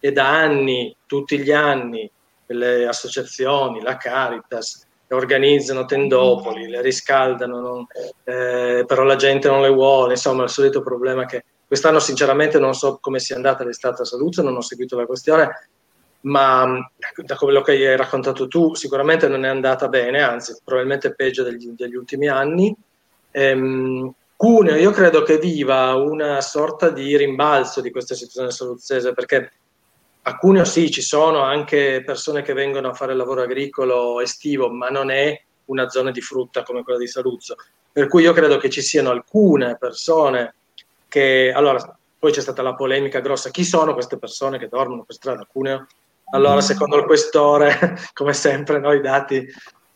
e 0.00 0.12
da 0.12 0.28
anni, 0.28 0.94
tutti 1.06 1.38
gli 1.38 1.52
anni, 1.52 2.10
le 2.54 2.86
associazioni, 2.86 3.82
la 3.82 3.96
Caritas, 3.96 4.86
organizzano 5.10 5.84
tendopoli, 5.84 6.68
le 6.68 6.82
riscaldano, 6.82 7.60
non, 7.60 7.86
eh, 8.24 8.84
però 8.86 9.04
la 9.04 9.16
gente 9.16 9.48
non 9.48 9.62
le 9.62 9.70
vuole, 9.70 10.12
insomma 10.12 10.44
il 10.44 10.50
solito 10.50 10.82
problema 10.82 11.24
che 11.24 11.44
quest'anno 11.66 11.98
sinceramente 11.98 12.58
non 12.58 12.74
so 12.74 12.98
come 13.00 13.18
sia 13.18 13.36
andata 13.36 13.64
l'estate 13.64 14.02
a 14.02 14.04
Saluzzo, 14.04 14.42
non 14.42 14.56
ho 14.56 14.60
seguito 14.60 14.96
la 14.96 15.06
questione, 15.06 15.68
ma 16.22 16.78
da 17.24 17.36
quello 17.36 17.62
che 17.62 17.72
hai 17.72 17.96
raccontato 17.96 18.48
tu 18.48 18.74
sicuramente 18.74 19.28
non 19.28 19.44
è 19.44 19.48
andata 19.48 19.88
bene, 19.88 20.22
anzi 20.22 20.56
probabilmente 20.64 21.14
peggio 21.14 21.42
degli, 21.42 21.68
degli 21.70 21.94
ultimi 21.94 22.28
anni. 22.28 22.74
Ehm, 23.30 24.12
Cuneo 24.36 24.76
io 24.76 24.92
credo 24.92 25.22
che 25.22 25.38
viva 25.38 25.94
una 25.96 26.40
sorta 26.40 26.90
di 26.90 27.16
rimbalzo 27.16 27.80
di 27.80 27.90
questa 27.90 28.14
situazione 28.14 28.52
saluzzese 28.52 29.12
perché 29.12 29.50
a 30.28 30.36
Cuneo 30.36 30.64
sì, 30.64 30.90
ci 30.90 31.00
sono 31.00 31.40
anche 31.40 32.02
persone 32.04 32.42
che 32.42 32.52
vengono 32.52 32.90
a 32.90 32.94
fare 32.94 33.14
lavoro 33.14 33.42
agricolo 33.42 34.20
estivo, 34.20 34.70
ma 34.70 34.88
non 34.88 35.10
è 35.10 35.40
una 35.66 35.88
zona 35.88 36.10
di 36.10 36.20
frutta 36.20 36.62
come 36.62 36.82
quella 36.82 36.98
di 36.98 37.06
Saluzzo. 37.06 37.56
Per 37.90 38.08
cui 38.08 38.22
io 38.22 38.34
credo 38.34 38.58
che 38.58 38.68
ci 38.68 38.82
siano 38.82 39.10
alcune 39.10 39.78
persone 39.78 40.54
che... 41.08 41.50
Allora, 41.54 41.78
poi 42.18 42.30
c'è 42.30 42.42
stata 42.42 42.60
la 42.60 42.74
polemica 42.74 43.20
grossa. 43.20 43.50
Chi 43.50 43.64
sono 43.64 43.94
queste 43.94 44.18
persone 44.18 44.58
che 44.58 44.68
dormono 44.68 45.04
per 45.04 45.14
strada 45.14 45.42
a 45.42 45.48
Cuneo? 45.50 45.86
Allora, 46.30 46.60
secondo 46.60 46.96
il 46.96 47.06
questore, 47.06 47.98
come 48.12 48.34
sempre, 48.34 48.80
no, 48.80 48.92
i 48.92 49.00
dati 49.00 49.46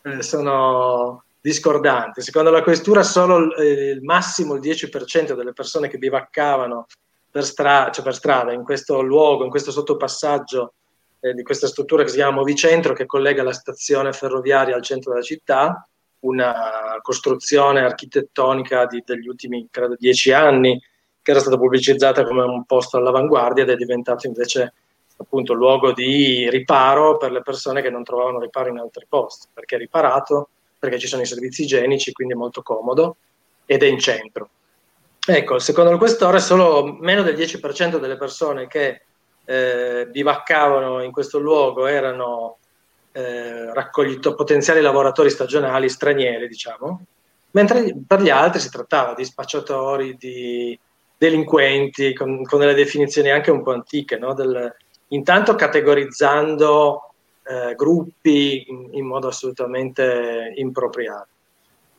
eh, 0.01 0.21
sono 0.23 1.23
discordanti. 1.39 2.21
Secondo 2.21 2.49
la 2.49 2.63
questura, 2.63 3.03
solo 3.03 3.37
il, 3.37 3.53
il 3.97 4.01
massimo 4.01 4.55
il 4.55 4.61
10% 4.61 5.33
delle 5.33 5.53
persone 5.53 5.89
che 5.89 5.99
bivaccavano 5.99 6.87
per, 7.33 7.45
stra- 7.45 7.89
cioè 7.89 8.03
per 8.03 8.13
strada, 8.13 8.51
in 8.51 8.63
questo 8.63 9.01
luogo, 9.01 9.43
in 9.43 9.49
questo 9.49 9.71
sottopassaggio 9.71 10.73
eh, 11.19 11.33
di 11.33 11.41
questa 11.41 11.65
struttura 11.65 12.03
che 12.03 12.09
si 12.09 12.17
chiama 12.17 12.35
Movicentro, 12.35 12.93
che 12.93 13.07
collega 13.07 13.41
la 13.41 13.53
stazione 13.53 14.13
ferroviaria 14.13 14.75
al 14.75 14.83
centro 14.83 15.13
della 15.13 15.23
città, 15.23 15.87
una 16.19 16.99
costruzione 17.01 17.81
architettonica 17.81 18.85
di, 18.85 19.01
degli 19.03 19.27
ultimi, 19.27 19.67
credo, 19.71 19.95
dieci 19.97 20.31
anni, 20.31 20.79
che 21.23 21.31
era 21.31 21.39
stata 21.39 21.57
pubblicizzata 21.57 22.23
come 22.23 22.43
un 22.43 22.65
posto 22.65 22.97
all'avanguardia 22.97 23.63
ed 23.63 23.71
è 23.71 23.75
diventato 23.77 24.27
invece 24.27 24.73
appunto 25.17 25.53
luogo 25.53 25.91
di 25.91 26.47
riparo 26.51 27.17
per 27.17 27.31
le 27.31 27.41
persone 27.41 27.81
che 27.81 27.89
non 27.89 28.03
trovavano 28.03 28.39
riparo 28.39 28.69
in 28.69 28.77
altri 28.77 29.07
posti, 29.09 29.47
perché 29.51 29.77
è 29.77 29.79
riparato, 29.79 30.49
perché 30.77 30.99
ci 30.99 31.07
sono 31.07 31.23
i 31.23 31.25
servizi 31.25 31.63
igienici, 31.63 32.11
quindi 32.11 32.35
è 32.35 32.37
molto 32.37 32.61
comodo 32.61 33.15
ed 33.65 33.81
è 33.81 33.87
in 33.87 33.97
centro. 33.97 34.49
Ecco, 35.25 35.57
secondo 35.59 35.91
il 35.91 35.97
questore 35.97 36.39
solo 36.39 36.97
meno 36.99 37.21
del 37.21 37.35
10% 37.35 37.97
delle 37.97 38.17
persone 38.17 38.67
che 38.67 39.03
eh, 39.45 40.07
bivaccavano 40.09 41.01
in 41.01 41.11
questo 41.11 41.39
luogo 41.39 41.85
erano 41.85 42.57
eh, 43.13 43.73
raccoglito, 43.73 44.35
potenziali 44.35 44.81
lavoratori 44.81 45.29
stagionali 45.29 45.87
stranieri, 45.87 46.47
diciamo, 46.47 47.05
mentre 47.51 47.95
per 48.05 48.21
gli 48.21 48.29
altri 48.29 48.59
si 48.59 48.69
trattava 48.69 49.13
di 49.13 49.23
spacciatori, 49.23 50.17
di 50.17 50.77
delinquenti, 51.17 52.13
con, 52.13 52.43
con 52.43 52.59
delle 52.59 52.73
definizioni 52.73 53.29
anche 53.29 53.51
un 53.51 53.63
po' 53.63 53.71
antiche, 53.71 54.17
no? 54.17 54.33
Del, 54.33 54.75
intanto 55.09 55.55
categorizzando 55.55 57.13
eh, 57.43 57.75
gruppi 57.75 58.65
in, 58.67 58.89
in 58.91 59.05
modo 59.05 59.27
assolutamente 59.27 60.51
impropriato. 60.55 61.27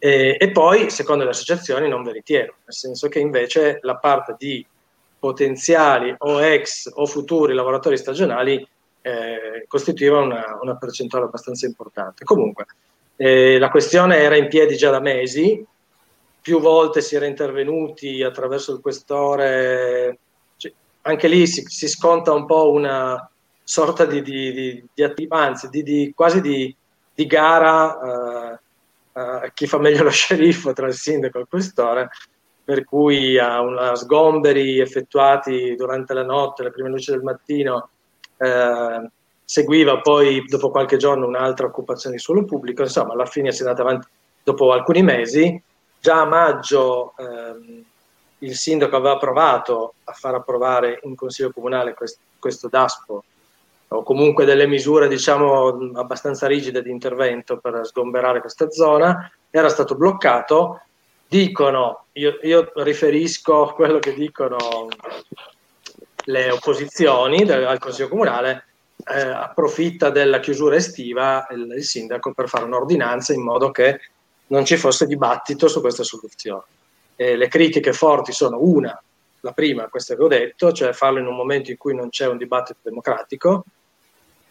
E, 0.04 0.36
e, 0.38 0.50
poi, 0.50 0.90
secondo 0.90 1.24
le 1.24 1.30
associazioni, 1.30 1.88
non 1.88 2.02
veritiero, 2.02 2.56
nel 2.66 2.74
senso 2.74 3.08
che 3.08 3.20
invece 3.20 3.78
la 3.80 3.96
parte 3.96 4.36
di 4.38 4.62
potenziali 5.18 6.14
o 6.18 6.42
ex 6.42 6.90
o 6.92 7.06
futuri 7.06 7.54
lavoratori 7.54 7.96
stagionali 7.96 8.68
eh, 9.00 9.64
costituiva 9.66 10.20
una, 10.20 10.58
una, 10.60 10.76
percentuale 10.76 11.24
abbastanza 11.24 11.64
importante. 11.64 12.22
Comunque, 12.22 12.66
eh, 13.16 13.58
la 13.58 13.70
questione 13.70 14.18
era 14.18 14.36
in 14.36 14.48
piedi 14.48 14.76
già 14.76 14.90
da 14.90 15.00
mesi, 15.00 15.64
più 16.38 16.60
volte 16.60 17.00
si 17.00 17.16
era 17.16 17.24
intervenuti 17.24 18.22
attraverso 18.22 18.74
il 18.74 18.82
questore, 18.82 20.18
cioè, 20.58 20.70
anche 21.00 21.28
lì 21.28 21.46
si, 21.46 21.62
si, 21.66 21.88
sconta 21.88 22.30
un 22.30 22.44
po' 22.44 22.70
una 22.70 23.26
sorta 23.62 24.04
di, 24.04 24.20
di, 24.20 24.52
di, 24.52 24.84
di 24.92 25.26
anzi 25.30 26.12
quasi 26.14 26.42
di, 26.42 26.76
gara. 27.26 27.98
Eh, 27.98 28.23
chi 29.52 29.66
fa 29.66 29.78
meglio 29.78 30.02
lo 30.04 30.10
sceriffo 30.10 30.72
tra 30.72 30.86
il 30.86 30.94
sindaco 30.94 31.38
e 31.38 31.40
il 31.42 31.46
questore, 31.48 32.10
per 32.64 32.84
cui 32.84 33.38
a, 33.38 33.60
una 33.60 33.94
sgomberi 33.94 34.80
effettuati 34.80 35.74
durante 35.76 36.14
la 36.14 36.24
notte, 36.24 36.62
le 36.62 36.70
prime 36.70 36.88
luci 36.88 37.10
del 37.10 37.22
mattino, 37.22 37.90
eh, 38.38 39.10
seguiva 39.44 40.00
poi 40.00 40.44
dopo 40.46 40.70
qualche 40.70 40.96
giorno 40.96 41.26
un'altra 41.26 41.66
occupazione 41.66 42.16
di 42.16 42.22
suolo 42.22 42.44
pubblico, 42.44 42.82
insomma 42.82 43.12
alla 43.12 43.26
fine 43.26 43.52
si 43.52 43.62
è 43.62 43.66
andata 43.66 43.82
avanti 43.82 44.08
dopo 44.42 44.72
alcuni 44.72 45.02
mesi, 45.02 45.62
già 46.00 46.22
a 46.22 46.26
maggio 46.26 47.14
ehm, 47.16 47.84
il 48.38 48.54
sindaco 48.54 48.96
aveva 48.96 49.16
provato 49.16 49.94
a 50.04 50.12
far 50.12 50.34
approvare 50.34 51.00
in 51.04 51.14
consiglio 51.14 51.50
comunale 51.50 51.94
quest- 51.94 52.20
questo 52.38 52.68
DASPO 52.68 53.24
o 53.94 54.02
comunque 54.02 54.44
delle 54.44 54.66
misure 54.66 55.08
diciamo 55.08 55.90
abbastanza 55.94 56.46
rigide 56.46 56.82
di 56.82 56.90
intervento 56.90 57.58
per 57.58 57.80
sgomberare 57.84 58.40
questa 58.40 58.70
zona, 58.70 59.30
era 59.50 59.68
stato 59.68 59.94
bloccato. 59.94 60.80
Dicono, 61.26 62.06
io, 62.12 62.38
io 62.42 62.70
riferisco 62.76 63.72
quello 63.74 63.98
che 63.98 64.14
dicono 64.14 64.56
le 66.26 66.50
opposizioni 66.50 67.44
del, 67.44 67.64
al 67.64 67.78
Consiglio 67.78 68.08
Comunale, 68.08 68.66
eh, 69.06 69.20
approfitta 69.20 70.10
della 70.10 70.40
chiusura 70.40 70.76
estiva 70.76 71.46
il, 71.50 71.72
il, 71.76 71.84
sindaco 71.84 72.32
per 72.32 72.48
fare 72.48 72.64
un'ordinanza 72.64 73.32
in 73.32 73.42
modo 73.42 73.70
che 73.70 74.00
non 74.48 74.64
ci 74.64 74.76
fosse 74.76 75.06
dibattito 75.06 75.68
su 75.68 75.80
questa 75.80 76.02
soluzione. 76.02 76.62
E 77.16 77.36
le 77.36 77.48
critiche 77.48 77.92
forti 77.92 78.32
sono 78.32 78.58
una, 78.60 79.00
la 79.40 79.52
prima, 79.52 79.88
questa 79.88 80.16
che 80.16 80.22
ho 80.22 80.28
detto, 80.28 80.72
cioè 80.72 80.92
farlo 80.92 81.18
in 81.18 81.26
un 81.26 81.36
momento 81.36 81.70
in 81.70 81.76
cui 81.76 81.94
non 81.94 82.08
c'è 82.08 82.26
un 82.26 82.38
dibattito 82.38 82.78
democratico, 82.82 83.64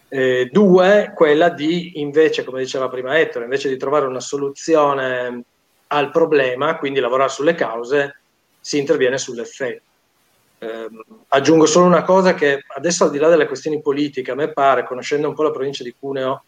eh, 0.08 0.48
due, 0.50 1.12
quella 1.14 1.48
di 1.48 2.00
invece, 2.00 2.44
come 2.44 2.60
diceva 2.60 2.88
prima 2.88 3.18
Ettore, 3.18 3.44
invece 3.44 3.68
di 3.68 3.76
trovare 3.76 4.06
una 4.06 4.20
soluzione 4.20 5.44
al 5.88 6.10
problema, 6.10 6.76
quindi 6.76 7.00
lavorare 7.00 7.30
sulle 7.30 7.54
cause, 7.54 8.20
si 8.60 8.78
interviene 8.78 9.18
sull'effetto. 9.18 9.82
Eh, 10.58 10.88
aggiungo 11.28 11.66
solo 11.66 11.86
una 11.86 12.02
cosa 12.02 12.34
che 12.34 12.64
adesso 12.76 13.04
al 13.04 13.10
di 13.10 13.18
là 13.18 13.28
delle 13.28 13.46
questioni 13.46 13.80
politiche, 13.80 14.30
a 14.30 14.34
me 14.34 14.52
pare, 14.52 14.84
conoscendo 14.84 15.28
un 15.28 15.34
po' 15.34 15.42
la 15.42 15.50
provincia 15.50 15.82
di 15.82 15.94
Cuneo 15.98 16.44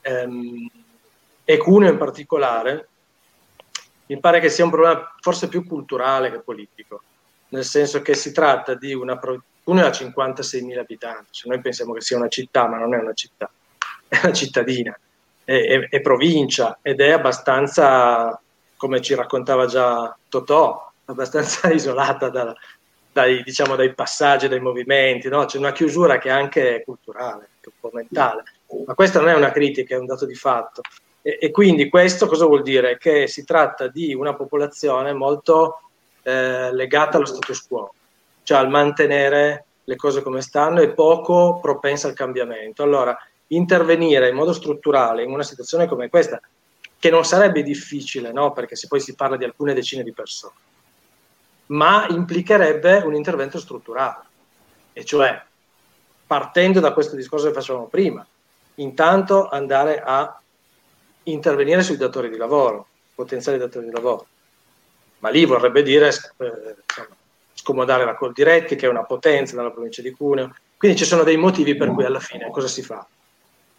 ehm, 0.00 0.70
e 1.44 1.56
Cuneo 1.58 1.90
in 1.90 1.98
particolare, 1.98 2.88
mi 4.06 4.18
pare 4.18 4.40
che 4.40 4.48
sia 4.48 4.64
un 4.64 4.70
problema 4.70 5.14
forse 5.20 5.48
più 5.48 5.66
culturale 5.66 6.30
che 6.30 6.40
politico, 6.40 7.02
nel 7.48 7.64
senso 7.64 8.02
che 8.02 8.14
si 8.14 8.32
tratta 8.32 8.74
di 8.74 8.92
una, 8.92 9.18
Cuneo 9.64 9.86
ha 9.86 9.90
56.000 9.90 10.78
abitanti, 10.78 11.28
cioè 11.30 11.52
noi 11.52 11.62
pensiamo 11.62 11.94
che 11.94 12.02
sia 12.02 12.18
una 12.18 12.28
città, 12.28 12.68
ma 12.68 12.76
non 12.76 12.94
è 12.94 12.98
una 12.98 13.14
città, 13.14 13.50
è 14.06 14.20
una 14.22 14.32
cittadina, 14.32 14.96
è, 15.42 15.52
è, 15.52 15.88
è 15.88 16.00
provincia 16.02 16.78
ed 16.82 17.00
è 17.00 17.10
abbastanza, 17.10 18.38
come 18.76 19.00
ci 19.00 19.14
raccontava 19.14 19.64
già 19.64 20.14
Totò, 20.28 20.92
abbastanza 21.06 21.70
isolata 21.72 22.28
da, 22.28 22.54
dai, 23.10 23.42
diciamo, 23.42 23.74
dai, 23.74 23.94
passaggi, 23.94 24.48
dai 24.48 24.60
movimenti, 24.60 25.28
no? 25.28 25.46
c'è 25.46 25.56
una 25.56 25.72
chiusura 25.72 26.18
che 26.18 26.28
è 26.28 26.32
anche 26.32 26.82
culturale, 26.84 27.48
che 27.60 27.70
è 27.70 27.72
un 27.72 27.80
po' 27.80 27.90
mentale, 27.94 28.42
ma 28.84 28.94
questa 28.94 29.20
non 29.20 29.30
è 29.30 29.34
una 29.34 29.50
critica, 29.50 29.94
è 29.94 29.98
un 29.98 30.06
dato 30.06 30.26
di 30.26 30.34
fatto. 30.34 30.82
E, 31.22 31.38
e 31.40 31.50
quindi 31.50 31.88
questo 31.88 32.26
cosa 32.26 32.44
vuol 32.44 32.62
dire? 32.62 32.98
Che 32.98 33.26
si 33.28 33.44
tratta 33.44 33.88
di 33.88 34.12
una 34.12 34.34
popolazione 34.34 35.14
molto 35.14 35.80
eh, 36.22 36.70
legata 36.74 37.16
allo 37.16 37.26
status 37.26 37.66
quo, 37.66 37.94
cioè 38.44 38.58
al 38.58 38.70
mantenere 38.70 39.64
le 39.84 39.96
cose 39.96 40.22
come 40.22 40.40
stanno 40.40 40.80
e 40.80 40.90
poco 40.90 41.58
propensa 41.60 42.06
al 42.06 42.14
cambiamento. 42.14 42.82
Allora, 42.82 43.16
intervenire 43.48 44.28
in 44.28 44.36
modo 44.36 44.52
strutturale 44.52 45.24
in 45.24 45.30
una 45.30 45.42
situazione 45.42 45.86
come 45.86 46.08
questa, 46.08 46.40
che 46.98 47.10
non 47.10 47.24
sarebbe 47.24 47.62
difficile, 47.62 48.32
no? 48.32 48.52
perché 48.52 48.76
se 48.76 48.86
poi 48.86 49.00
si 49.00 49.14
parla 49.14 49.36
di 49.36 49.44
alcune 49.44 49.74
decine 49.74 50.02
di 50.02 50.12
persone, 50.12 50.54
ma 51.66 52.06
implicherebbe 52.08 53.02
un 53.04 53.14
intervento 53.14 53.58
strutturale, 53.58 54.22
e 54.92 55.04
cioè 55.04 55.42
partendo 56.26 56.80
da 56.80 56.92
questo 56.92 57.16
discorso 57.16 57.48
che 57.48 57.52
facevamo 57.52 57.86
prima, 57.86 58.26
intanto 58.76 59.48
andare 59.48 60.00
a 60.00 60.40
intervenire 61.24 61.82
sui 61.82 61.96
datori 61.96 62.30
di 62.30 62.36
lavoro, 62.36 62.86
potenziali 63.14 63.58
datori 63.58 63.86
di 63.86 63.92
lavoro. 63.92 64.26
Ma 65.18 65.28
lì 65.28 65.44
vorrebbe 65.44 65.82
dire 65.82 66.08
eh, 66.08 66.76
scomodare 67.64 68.04
la 68.04 68.14
Coldiretti, 68.14 68.76
che 68.76 68.84
è 68.84 68.90
una 68.90 69.04
potenza 69.04 69.56
nella 69.56 69.70
provincia 69.70 70.02
di 70.02 70.10
Cuneo. 70.10 70.54
Quindi 70.76 70.98
ci 70.98 71.06
sono 71.06 71.22
dei 71.22 71.38
motivi 71.38 71.74
per 71.74 71.90
cui 71.90 72.04
alla 72.04 72.20
fine 72.20 72.50
cosa 72.50 72.68
si 72.68 72.82
fa? 72.82 73.06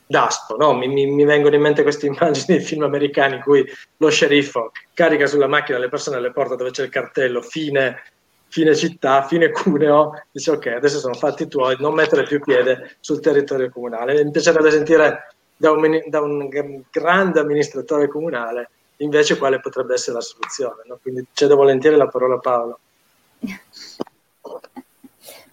Daspo, 0.08 0.56
no? 0.58 0.74
mi, 0.74 0.88
mi, 0.88 1.06
mi, 1.06 1.24
vengono 1.24 1.56
in 1.56 1.62
mente 1.62 1.84
queste 1.84 2.08
immagini 2.08 2.46
dei 2.48 2.60
film 2.60 2.84
americani 2.84 3.36
in 3.36 3.42
cui 3.42 3.64
lo 3.98 4.10
sceriffo 4.10 4.72
carica 4.94 5.26
sulla 5.28 5.48
macchina 5.48 5.78
le 5.78 5.90
persone 5.90 6.18
alle 6.18 6.32
porte 6.32 6.56
dove 6.56 6.72
c'è 6.72 6.84
il 6.84 6.90
cartello 6.90 7.42
fine, 7.42 8.04
fine 8.48 8.76
città, 8.76 9.24
fine 9.24 9.50
Cuneo, 9.52 10.24
dice 10.32 10.52
ok, 10.52 10.66
adesso 10.68 11.00
sono 11.00 11.14
fatti 11.14 11.48
tuoi, 11.48 11.76
non 11.80 11.94
mettere 11.94 12.24
più 12.24 12.40
piede 12.40 12.98
sul 13.00 13.20
territorio 13.20 13.70
comunale. 13.70 14.24
Mi 14.24 14.32
piacerebbe 14.32 14.72
sentire 14.72 15.36
da 15.56 15.72
un, 15.72 16.04
da 16.08 16.22
un 16.22 16.50
grande 16.92 17.40
amministratore 17.40 18.08
comunale 18.08 18.70
invece 18.98 19.38
quale 19.38 19.60
potrebbe 19.60 19.94
essere 19.94 20.18
la 20.18 20.22
soluzione. 20.22 20.84
No? 20.86 21.00
Quindi 21.02 21.26
cedo 21.34 21.56
volentieri 21.56 21.96
la 21.96 22.08
parola 22.08 22.36
a 22.36 22.40
Paolo. 22.40 22.80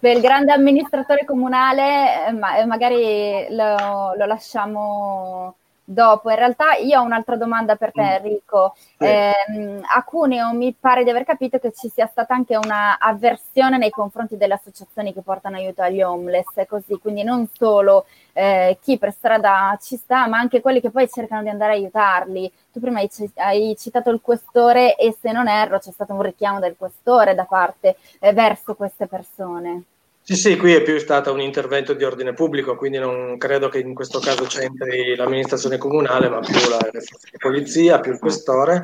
Beh, 0.03 0.15
il 0.15 0.21
grande 0.21 0.51
amministratore 0.51 1.25
comunale, 1.25 2.27
eh, 2.27 2.33
ma, 2.33 2.57
eh, 2.57 2.67
magari 2.67 3.47
lo, 3.51 4.15
lo, 4.17 4.27
lasciamo 4.27 5.55
dopo. 5.85 6.29
In 6.29 6.35
realtà 6.35 6.75
io 6.75 6.99
ho 7.01 7.05
un'altra 7.05 7.37
domanda 7.37 7.77
per 7.77 7.93
te, 7.93 8.03
mm. 8.03 8.07
Enrico. 8.07 8.75
Sì. 8.75 9.05
Eh, 9.05 9.33
a 9.81 10.03
Cuneo 10.03 10.53
mi 10.55 10.75
pare 10.75 11.05
di 11.05 11.11
aver 11.11 11.23
capito 11.23 11.61
che 11.61 11.71
ci 11.71 11.89
sia 11.89 12.07
stata 12.09 12.35
anche 12.35 12.57
una 12.57 12.99
avversione 12.99 13.79
nei 13.79 13.91
confronti 13.91 14.37
delle 14.37 14.55
associazioni 14.55 15.13
che 15.13 15.21
portano 15.21 15.55
aiuto 15.55 15.83
agli 15.83 16.03
homeless, 16.03 16.67
così, 16.67 16.99
quindi 16.99 17.23
non 17.23 17.49
solo 17.53 18.07
eh, 18.33 18.79
chi 18.83 18.99
per 18.99 19.13
strada 19.13 19.79
ci 19.81 19.95
sta, 19.97 20.27
ma 20.27 20.37
anche 20.37 20.61
quelli 20.61 20.81
che 20.81 20.91
poi 20.91 21.09
cercano 21.09 21.43
di 21.43 21.49
andare 21.49 21.75
a 21.75 21.77
aiutarli. 21.77 22.53
Tu 22.73 22.81
prima 22.81 22.99
hai, 22.99 23.09
hai 23.37 23.77
citato 23.79 24.11
il 24.11 24.21
questore 24.21 24.97
e 24.97 25.17
se 25.17 25.31
non 25.31 25.47
erro 25.47 25.79
c'è 25.79 25.93
stato 25.93 26.13
un 26.13 26.23
richiamo 26.23 26.59
del 26.59 26.75
questore 26.77 27.37
da 27.37 27.45
parte 27.45 27.95
eh, 28.19 28.33
verso 28.33 28.75
queste 28.75 29.07
persone. 29.07 29.85
Sì, 30.25 30.37
sì, 30.37 30.57
qui 30.57 30.73
è 30.73 30.83
più 30.83 30.99
stato 30.99 31.33
un 31.33 31.41
intervento 31.41 31.95
di 31.95 32.05
ordine 32.05 32.33
pubblico, 32.33 32.77
quindi 32.77 32.99
non 32.99 33.37
credo 33.39 33.69
che 33.69 33.81
in 33.81 33.93
questo 33.93 34.21
caso 34.21 34.45
c'entri 34.45 35.17
l'amministrazione 35.17 35.79
comunale, 35.79 36.29
ma 36.29 36.39
più 36.39 36.55
la, 36.69 36.79
la 36.79 37.01
polizia, 37.39 37.99
più 37.99 38.13
il 38.13 38.21
questore. 38.21 38.83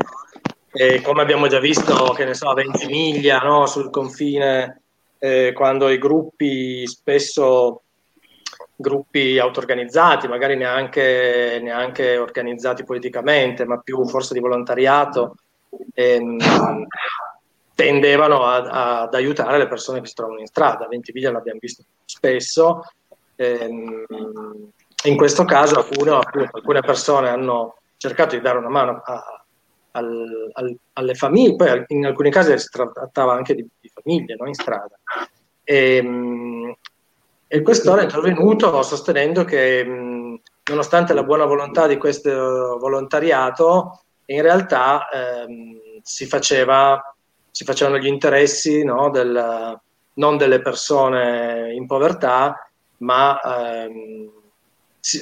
E 0.72 1.00
come 1.00 1.22
abbiamo 1.22 1.46
già 1.46 1.60
visto, 1.60 2.12
che 2.12 2.24
ne 2.24 2.34
so, 2.34 2.50
a 2.50 2.54
Ventimiglia, 2.54 3.38
no, 3.38 3.66
sul 3.66 3.88
confine, 3.88 4.82
eh, 5.20 5.52
quando 5.54 5.88
i 5.88 5.98
gruppi 5.98 6.84
spesso 6.88 7.82
gruppi 8.74 9.38
auto-organizzati, 9.38 10.26
magari 10.26 10.56
neanche, 10.56 11.60
neanche, 11.62 12.16
organizzati 12.16 12.82
politicamente, 12.82 13.64
ma 13.64 13.78
più 13.78 14.04
forse 14.06 14.34
di 14.34 14.40
volontariato, 14.40 15.36
ehm, 15.94 16.36
tendevano 17.78 18.42
a, 18.42 19.02
ad 19.02 19.14
aiutare 19.14 19.56
le 19.56 19.68
persone 19.68 20.00
che 20.00 20.08
si 20.08 20.14
trovano 20.14 20.40
in 20.40 20.46
strada. 20.46 20.86
A 20.86 20.88
Ventimiglia 20.88 21.30
l'abbiamo 21.30 21.60
visto 21.62 21.84
spesso. 22.04 22.82
Ehm, 23.36 24.04
in 25.04 25.16
questo 25.16 25.44
caso 25.44 25.76
alcune, 25.76 26.10
alcune, 26.10 26.80
persone 26.80 27.28
hanno 27.28 27.76
cercato 27.96 28.34
di 28.34 28.40
dare 28.40 28.58
una 28.58 28.68
mano 28.68 29.00
a, 29.04 29.44
al, 29.92 30.50
al, 30.54 30.76
alle 30.94 31.14
famiglie, 31.14 31.54
poi 31.54 31.84
in 31.86 32.06
alcuni 32.06 32.32
casi 32.32 32.58
si 32.58 32.68
trattava 32.68 33.34
anche 33.34 33.54
di, 33.54 33.64
di 33.80 33.92
famiglie 33.94 34.34
no? 34.36 34.48
in 34.48 34.54
strada. 34.54 34.98
E, 35.62 35.96
ehm, 35.98 36.74
e 37.46 37.56
il 37.56 37.62
questore 37.62 38.00
è 38.00 38.04
intervenuto 38.04 38.82
sostenendo 38.82 39.44
che 39.44 39.86
nonostante 40.68 41.12
la 41.12 41.22
buona 41.22 41.44
volontà 41.44 41.86
di 41.86 41.96
questo 41.96 42.76
volontariato, 42.80 44.02
in 44.26 44.42
realtà 44.42 45.08
ehm, 45.08 46.00
si, 46.02 46.26
faceva, 46.26 47.00
si, 47.50 47.64
facevano 47.64 47.98
gli 47.98 48.06
interessi 48.06 48.84
no, 48.84 49.10
del, 49.10 49.78
non 50.14 50.36
delle 50.36 50.60
persone 50.60 51.72
in 51.74 51.86
povertà, 51.86 52.70
ma 52.98 53.40
ehm, 53.40 54.30
si, 55.00 55.20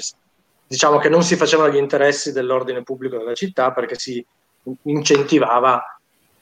diciamo 0.67 0.99
che 0.99 1.09
non 1.09 1.23
si 1.23 1.37
facevano 1.37 1.73
gli 1.73 1.77
interessi 1.77 2.33
dell'ordine 2.33 2.83
pubblico 2.83 3.19
della 3.19 3.35
città 3.35 3.73
perché 3.73 3.99
si 3.99 4.25
incentivava 4.83 5.99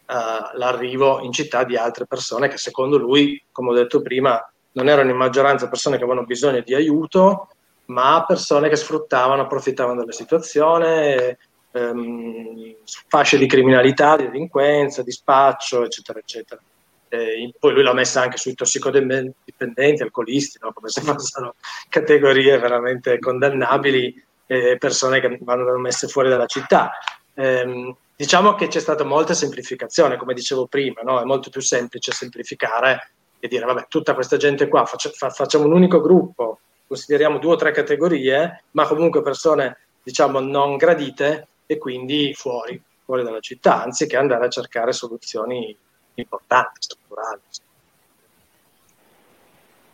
eh, 0.07 0.15
l'arrivo 0.57 1.21
in 1.21 1.33
città 1.33 1.65
di 1.65 1.77
altre 1.77 2.07
persone 2.07 2.49
che 2.49 2.57
secondo 2.57 2.97
lui, 2.97 3.43
come 3.53 3.71
ho 3.71 3.75
detto 3.75 4.01
prima, 4.03 4.41
non 4.73 4.89
erano 4.89 5.11
in 5.11 5.17
maggioranza 5.17 5.69
persone 5.69 5.97
che 5.97 6.05
avevano 6.05 6.27
bisogno 6.27 6.61
di 6.61 6.75
aiuto, 6.75 7.49
ma 7.87 8.25
persone 8.27 8.69
che 8.69 8.77
sfruttavano, 8.77 9.43
approfittavano 9.43 10.01
della 10.01 10.13
situazione, 10.13 11.39
ehm, 11.75 12.77
fasce 13.09 13.37
di 13.37 13.47
criminalità, 13.47 14.17
di 14.17 14.29
delinquenza, 14.29 15.03
di 15.03 15.11
spaccio, 15.11 15.85
eccetera, 15.85 16.19
eccetera. 16.19 16.61
E 17.09 17.53
poi 17.59 17.73
lui 17.73 17.83
l'ha 17.83 17.93
messa 17.93 18.23
anche 18.23 18.37
sui 18.37 18.55
tossicodipendenti, 18.55 20.03
alcolisti, 20.03 20.59
no? 20.61 20.73
come 20.73 20.89
se 20.89 21.01
fossero 21.03 21.57
categorie 21.89 22.59
veramente 22.59 23.19
condannabili, 23.19 24.23
eh, 24.47 24.77
persone 24.79 25.21
che 25.21 25.39
vanno 25.43 25.77
messe 25.79 26.09
fuori 26.09 26.29
dalla 26.29 26.47
città. 26.47 26.93
Eh, 27.35 27.95
diciamo 28.17 28.55
che 28.55 28.69
c'è 28.69 28.81
stata 28.81 29.05
molta 29.05 29.35
semplificazione, 29.35 30.17
come 30.17 30.35
dicevo 30.35 30.67
prima, 30.67 31.03
no? 31.03 31.21
è 31.21 31.25
molto 31.25 31.51
più 31.51 31.61
semplice 31.61 32.13
semplificare 32.13 33.11
e 33.39 33.49
dire 33.49 33.65
vabbè, 33.65 33.87
tutta 33.89 34.15
questa 34.15 34.37
gente 34.37 34.69
qua 34.69 34.85
faccia, 34.85 35.11
fa, 35.11 35.31
facciamo 35.31 35.67
un 35.67 35.73
unico 35.73 36.01
gruppo, 36.01 36.61
consideriamo 36.87 37.39
due 37.39 37.53
o 37.53 37.57
tre 37.57 37.73
categorie, 37.73 38.65
ma 38.73 38.87
comunque 38.87 39.23
persone 39.23 39.79
diciamo 40.03 40.41
non 40.41 40.77
gradite 40.77 41.49
e 41.67 41.79
quindi 41.79 42.33
fuori, 42.35 42.81
fuori 43.05 43.23
dalla 43.23 43.41
città, 43.41 43.83
anziché 43.83 44.17
andare 44.17 44.47
a 44.47 44.51
cercare 44.51 44.93
soluzioni 44.93 45.77
importanti, 46.15 46.81
strutturali. 46.81 47.41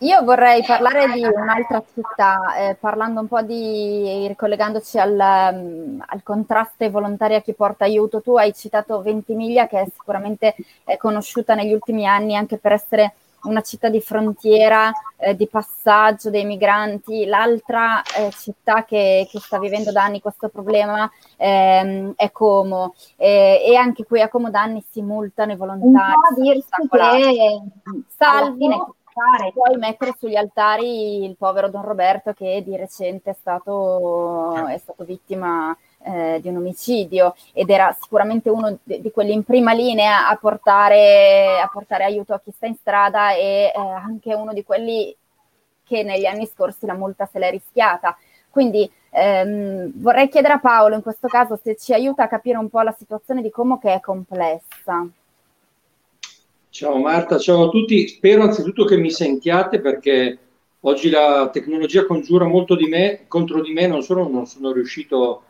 Io 0.03 0.23
vorrei 0.23 0.65
parlare 0.65 1.13
di 1.13 1.23
un'altra 1.23 1.83
città, 1.93 2.55
eh, 2.57 2.75
parlando 2.75 3.21
un 3.21 3.29
po' 3.29 3.43
di, 3.43 4.27
ricollegandoci 4.29 4.99
al, 4.99 5.11
um, 5.53 6.03
al, 6.07 6.23
contrasto 6.23 6.85
ai 6.85 6.91
volontari 6.91 7.35
a 7.35 7.43
chi 7.43 7.53
porta 7.53 7.85
aiuto. 7.85 8.23
Tu 8.23 8.35
hai 8.39 8.55
citato 8.55 9.03
Ventimiglia, 9.03 9.67
che 9.67 9.81
è 9.81 9.85
sicuramente 9.93 10.55
è 10.85 10.97
conosciuta 10.97 11.55
negli 11.55 11.75
ultimi 11.75 12.07
anni 12.07 12.35
anche 12.35 12.57
per 12.57 12.73
essere 12.73 13.13
una 13.43 13.63
città 13.63 13.89
di 13.89 14.01
frontiera, 14.01 14.93
eh, 15.17 15.37
di 15.37 15.47
passaggio 15.47 16.31
dei 16.31 16.45
migranti. 16.45 17.27
L'altra 17.27 18.03
eh, 18.03 18.31
città 18.31 18.85
che, 18.85 19.27
che, 19.31 19.39
sta 19.39 19.59
vivendo 19.59 19.93
da 19.93 20.05
anni 20.05 20.21
questo 20.21 20.49
problema 20.49 21.11
ehm, 21.37 22.13
è 22.17 22.31
Como 22.31 22.95
e, 23.17 23.63
e, 23.67 23.77
anche 23.77 24.05
qui 24.05 24.21
a 24.21 24.29
Como 24.29 24.51
da 24.51 24.63
anni 24.63 24.85
si 24.91 25.03
multano 25.03 25.53
i 25.53 25.57
volontari. 25.57 26.13
Un 26.13 26.61
po' 26.89 26.97
che 26.97 27.63
salvi 28.17 28.69
puoi 29.53 29.77
mettere 29.77 30.15
sugli 30.19 30.37
altari 30.37 31.25
il 31.25 31.37
povero 31.37 31.69
Don 31.69 31.83
Roberto 31.83 32.33
che 32.33 32.63
di 32.65 32.77
recente 32.77 33.31
è 33.31 33.37
stato, 33.39 34.67
è 34.67 34.79
stato 34.79 35.05
vittima 35.05 35.77
eh, 36.03 36.39
di 36.41 36.49
un 36.49 36.57
omicidio 36.57 37.35
ed 37.53 37.71
era 37.71 37.95
sicuramente 38.01 38.49
uno 38.49 38.79
di, 38.83 39.01
di 39.01 39.11
quelli 39.11 39.33
in 39.33 39.45
prima 39.45 39.73
linea 39.73 40.29
a 40.29 40.37
portare, 40.37 41.61
a 41.61 41.69
portare, 41.73 42.05
aiuto 42.05 42.33
a 42.33 42.41
chi 42.41 42.53
sta 42.55 42.67
in 42.67 42.75
strada 42.75 43.35
e 43.35 43.73
eh, 43.75 43.79
anche 43.79 44.35
uno 44.35 44.53
di 44.53 44.65
quelli 44.65 45.15
che 45.85 46.03
negli 46.03 46.27
anni 46.27 46.47
scorsi 46.47 46.87
la 46.87 46.95
multa 46.95 47.29
se 47.31 47.39
l'è 47.39 47.51
rischiata. 47.51 48.17
Quindi 48.49 48.91
ehm, 49.11 49.93
vorrei 49.97 50.29
chiedere 50.29 50.55
a 50.55 50.61
Paolo 50.61 50.95
in 50.95 51.03
questo 51.03 51.29
caso 51.29 51.59
se 51.63 51.77
ci 51.77 51.93
aiuta 51.93 52.25
a 52.25 52.29
capire 52.29 52.59
un 52.59 52.69
po' 52.69 52.81
la 52.81 52.95
situazione 52.97 53.43
di 53.43 53.51
Como 53.51 53.79
che 53.79 53.95
è 53.95 54.01
complessa. 54.01 55.07
Ciao 56.71 56.97
Marta, 56.99 57.39
ciao 57.39 57.65
a 57.65 57.69
tutti. 57.69 58.07
Spero 58.07 58.43
anzitutto 58.43 58.85
che 58.85 58.97
mi 58.97 59.11
sentiate 59.11 59.81
perché 59.81 60.39
oggi 60.81 61.11
la 61.11 61.51
tecnologia 61.53 62.07
congiura 62.07 62.47
molto 62.47 62.77
di 62.77 62.87
me, 62.87 63.25
contro 63.27 63.61
di 63.61 63.73
me, 63.73 63.89
non 63.89 64.03
solo 64.03 64.29
non 64.29 64.47
sono 64.47 64.73
riuscito 64.73 65.43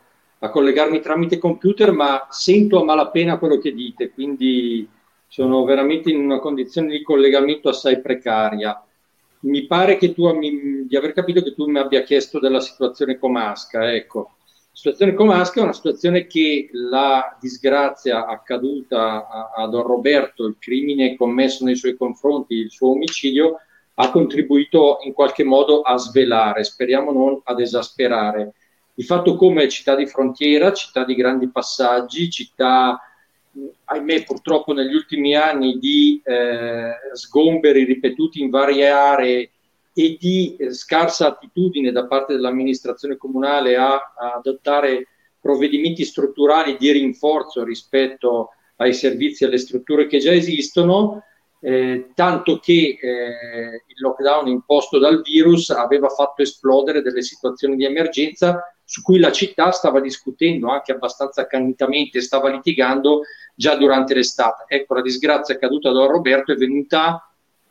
a 0.43 0.49
collegarmi 0.49 0.99
tramite 1.01 1.37
computer, 1.37 1.91
ma 1.91 2.27
sento 2.29 2.79
a 2.79 2.83
malapena 2.83 3.37
quello 3.37 3.59
che 3.59 3.73
dite, 3.73 4.11
quindi 4.11 4.87
sono 5.27 5.63
veramente 5.63 6.09
in 6.09 6.19
una 6.19 6.39
condizione 6.39 6.89
di 6.89 7.03
collegamento 7.03 7.69
assai 7.69 8.01
precaria. 8.01 8.83
Mi 9.41 9.65
pare 9.65 9.97
che 9.97 10.13
tu, 10.13 10.27
di 10.39 10.95
aver 10.95 11.13
capito 11.13 11.41
che 11.41 11.53
tu 11.53 11.69
mi 11.69 11.77
abbia 11.77 12.01
chiesto 12.01 12.39
della 12.39 12.59
situazione 12.59 13.19
comasca, 13.19 13.93
ecco. 13.93 14.31
La 14.39 14.77
situazione 14.77 15.13
comasca 15.13 15.59
è 15.59 15.63
una 15.63 15.73
situazione 15.73 16.25
che 16.25 16.69
la 16.71 17.37
disgrazia 17.39 18.25
accaduta 18.25 19.27
a, 19.27 19.51
a 19.55 19.67
Don 19.67 19.83
Roberto, 19.83 20.45
il 20.45 20.55
crimine 20.57 21.15
commesso 21.15 21.63
nei 21.65 21.75
suoi 21.75 21.95
confronti, 21.95 22.55
il 22.55 22.71
suo 22.71 22.91
omicidio, 22.91 23.57
ha 23.95 24.09
contribuito 24.09 24.99
in 25.03 25.13
qualche 25.13 25.43
modo 25.43 25.81
a 25.81 25.97
svelare, 25.97 26.63
speriamo 26.63 27.11
non 27.11 27.41
ad 27.43 27.59
esasperare 27.59 28.53
di 28.93 29.03
fatto 29.03 29.35
come 29.35 29.69
città 29.69 29.95
di 29.95 30.05
frontiera, 30.05 30.73
città 30.73 31.03
di 31.05 31.15
grandi 31.15 31.49
passaggi, 31.49 32.29
città, 32.29 32.99
ahimè 33.85 34.23
purtroppo 34.23 34.73
negli 34.73 34.93
ultimi 34.93 35.35
anni, 35.35 35.77
di 35.77 36.21
eh, 36.23 36.91
sgomberi 37.13 37.83
ripetuti 37.83 38.41
in 38.41 38.49
varie 38.49 38.89
aree 38.89 39.51
e 39.93 40.17
di 40.19 40.55
eh, 40.57 40.73
scarsa 40.73 41.27
attitudine 41.27 41.91
da 41.91 42.05
parte 42.05 42.33
dell'amministrazione 42.33 43.17
comunale 43.17 43.75
a, 43.75 43.93
a 43.93 44.33
adottare 44.35 45.07
provvedimenti 45.39 46.05
strutturali 46.05 46.77
di 46.77 46.91
rinforzo 46.91 47.63
rispetto 47.63 48.51
ai 48.77 48.93
servizi 48.93 49.43
e 49.43 49.47
alle 49.47 49.57
strutture 49.57 50.07
che 50.07 50.19
già 50.19 50.31
esistono, 50.31 51.23
eh, 51.59 52.11
tanto 52.15 52.57
che 52.59 52.97
eh, 52.99 53.83
il 53.85 53.99
lockdown 53.99 54.47
imposto 54.47 54.97
dal 54.97 55.21
virus 55.21 55.69
aveva 55.69 56.09
fatto 56.09 56.41
esplodere 56.41 57.01
delle 57.01 57.21
situazioni 57.21 57.75
di 57.75 57.85
emergenza 57.85 58.63
su 58.91 59.01
cui 59.03 59.19
la 59.19 59.31
città 59.31 59.71
stava 59.71 60.01
discutendo 60.01 60.69
anche 60.69 60.91
abbastanza 60.91 61.43
accanitamente, 61.43 62.19
stava 62.19 62.49
litigando 62.49 63.21
già 63.55 63.75
durante 63.75 64.13
l'estate. 64.13 64.65
Ecco, 64.67 64.95
la 64.95 65.01
disgrazia 65.01 65.55
accaduta 65.55 65.87
a 65.87 65.93
Don 65.93 66.11
Roberto 66.11 66.51
è 66.51 66.57
venuta 66.57 67.25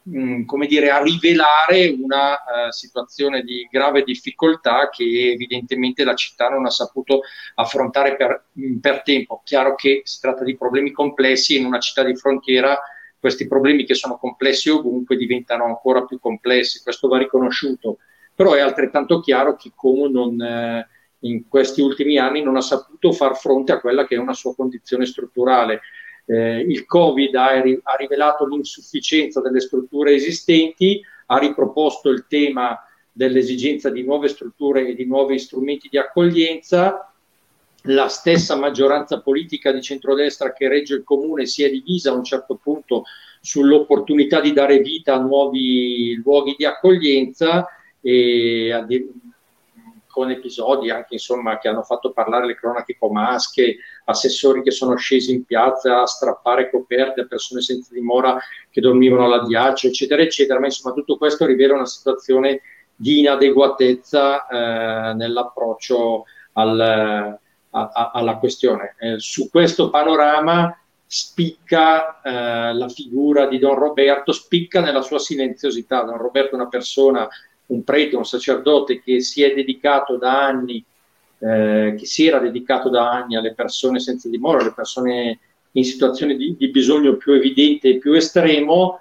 mh, 0.05 0.19
mm, 0.19 0.45
come 0.47 0.67
dire, 0.67 0.89
a 0.89 1.03
rivelare 1.03 1.89
una 1.89 2.33
uh, 2.33 2.71
situazione 2.71 3.43
di 3.43 3.69
grave 3.71 4.03
difficoltà 4.03 4.89
che 4.89 5.05
evidentemente 5.33 6.05
la 6.05 6.15
città 6.15 6.49
non 6.49 6.65
ha 6.65 6.71
saputo 6.71 7.21
affrontare 7.57 8.17
per, 8.17 8.47
mh, 8.53 8.67
mm, 8.67 8.79
per 8.79 9.03
tempo. 9.03 9.43
Chiaro 9.45 9.75
che 9.75 10.01
si 10.05 10.21
tratta 10.21 10.43
di 10.43 10.57
problemi 10.57 10.91
complessi 10.91 11.59
in 11.59 11.67
una 11.67 11.81
città 11.81 12.03
di 12.03 12.17
frontiera 12.17 12.81
questi 13.19 13.47
problemi 13.47 13.85
che 13.85 13.93
sono 13.93 14.17
complessi 14.17 14.71
ovunque 14.71 15.19
diventano 15.19 15.67
ancora 15.67 16.07
più 16.07 16.19
complessi, 16.19 16.83
questo 16.83 17.09
va 17.09 17.19
riconosciuto, 17.19 17.99
però 18.35 18.55
è 18.55 18.61
altrettanto 18.61 19.21
chiaro 19.21 19.55
che 19.57 19.73
Como 19.75 20.09
non, 20.09 20.41
eh, 20.41 20.89
in 21.21 21.49
questi 21.49 21.81
ultimi 21.81 22.19
anni 22.19 22.43
non 22.43 22.57
ha 22.57 22.61
saputo 22.61 23.13
far 23.13 23.37
fronte 23.37 23.73
a 23.73 23.81
quella 23.81 24.07
che 24.07 24.15
è 24.15 24.19
una 24.19 24.35
sua 24.35 24.55
condizione 24.55 25.07
strutturale. 25.07 25.81
Eh, 26.27 26.61
il 26.61 26.87
Covid 26.87 27.35
ha, 27.35 27.49
ha 27.49 27.97
rivelato 27.97 28.47
l'insufficienza 28.47 29.41
delle 29.41 29.61
strutture 29.61 30.15
esistenti, 30.15 31.01
ha 31.27 31.39
riproposto 31.39 32.11
il 32.11 32.27
tema 32.29 32.79
dell'esigenza 33.13 33.91
di 33.91 34.03
nuove 34.03 34.29
strutture 34.29 34.87
e 34.87 34.95
di 34.95 35.05
nuovi 35.05 35.39
strumenti 35.39 35.89
di 35.91 35.99
accoglienza 35.99 37.13
la 37.85 38.09
stessa 38.09 38.57
maggioranza 38.57 39.21
politica 39.21 39.73
di 39.73 39.81
centrodestra 39.81 40.53
che 40.53 40.69
regge 40.69 40.95
il 40.97 41.05
comune 41.05 41.47
si 41.47 41.63
è 41.63 41.71
divisa 41.71 42.11
a 42.11 42.15
un 42.15 42.25
certo 42.25 42.59
punto 42.63 43.05
sull'opportunità 43.41 44.41
di 44.41 44.53
dare 44.53 44.81
vita 44.81 45.15
a 45.15 45.21
nuovi 45.21 46.15
luoghi 46.23 46.55
di 46.59 46.67
accoglienza 46.67 47.67
e 48.03 48.71
con 50.11 50.31
episodi 50.31 50.91
anche 50.91 51.15
insomma 51.15 51.59
che 51.59 51.69
hanno 51.69 51.83
fatto 51.83 52.13
parlare 52.13 52.47
le 52.47 52.57
cronache 52.57 52.97
comasche, 52.99 53.77
assessori 54.05 54.63
che 54.63 54.71
sono 54.71 54.97
scesi 54.97 55.33
in 55.33 55.45
piazza 55.45 56.03
a 56.03 56.07
strappare 56.07 56.71
coperte 56.71 57.23
a 57.23 57.27
persone 57.27 57.61
senza 57.61 57.95
dimora 57.95 58.39
che 58.71 58.81
dormivano 58.81 59.25
all'addiaccio, 59.25 59.87
eccetera, 59.87 60.23
eccetera, 60.23 60.59
ma 60.59 60.67
insomma 60.67 60.95
tutto 60.95 61.17
questo 61.17 61.47
rivela 61.47 61.75
una 61.75 61.87
situazione 61.87 62.61
di 62.95 63.21
inadeguatezza 63.21 64.47
eh, 64.47 65.15
nell'approccio 65.15 66.25
al, 66.53 66.81
a, 66.81 67.39
a, 67.71 68.11
alla 68.13 68.37
questione. 68.37 68.95
Eh, 68.99 69.19
su 69.19 69.49
questo 69.49 69.89
panorama 69.89 70.75
spicca 71.07 72.21
eh, 72.23 72.73
la 72.73 72.89
figura 72.89 73.47
di 73.47 73.59
Don 73.59 73.75
Roberto, 73.75 74.33
spicca 74.33 74.81
nella 74.81 75.03
sua 75.03 75.19
silenziosità. 75.19 76.03
Don 76.03 76.19
Roberto 76.19 76.53
è 76.53 76.55
una 76.55 76.69
persona, 76.69 77.29
un 77.71 77.85
prete, 77.85 78.17
un 78.17 78.25
sacerdote 78.25 79.01
che 79.01 79.21
si 79.21 79.43
è 79.43 79.55
dedicato 79.55 80.17
da 80.17 80.47
anni, 80.47 80.85
eh, 81.39 81.95
che 81.97 82.07
si 82.07 82.27
era 82.27 82.39
dedicato 82.39 82.89
da 82.89 83.11
anni 83.11 83.37
alle 83.37 83.55
persone 83.55 84.01
senza 84.01 84.29
dimora, 84.29 84.61
alle 84.61 84.73
persone 84.73 85.39
in 85.73 85.85
situazioni 85.85 86.37
di, 86.37 86.57
di 86.57 86.69
bisogno 86.69 87.17
più 87.17 87.33
evidente 87.33 87.89
e 87.89 87.99
più 87.99 88.13
estremo, 88.13 88.99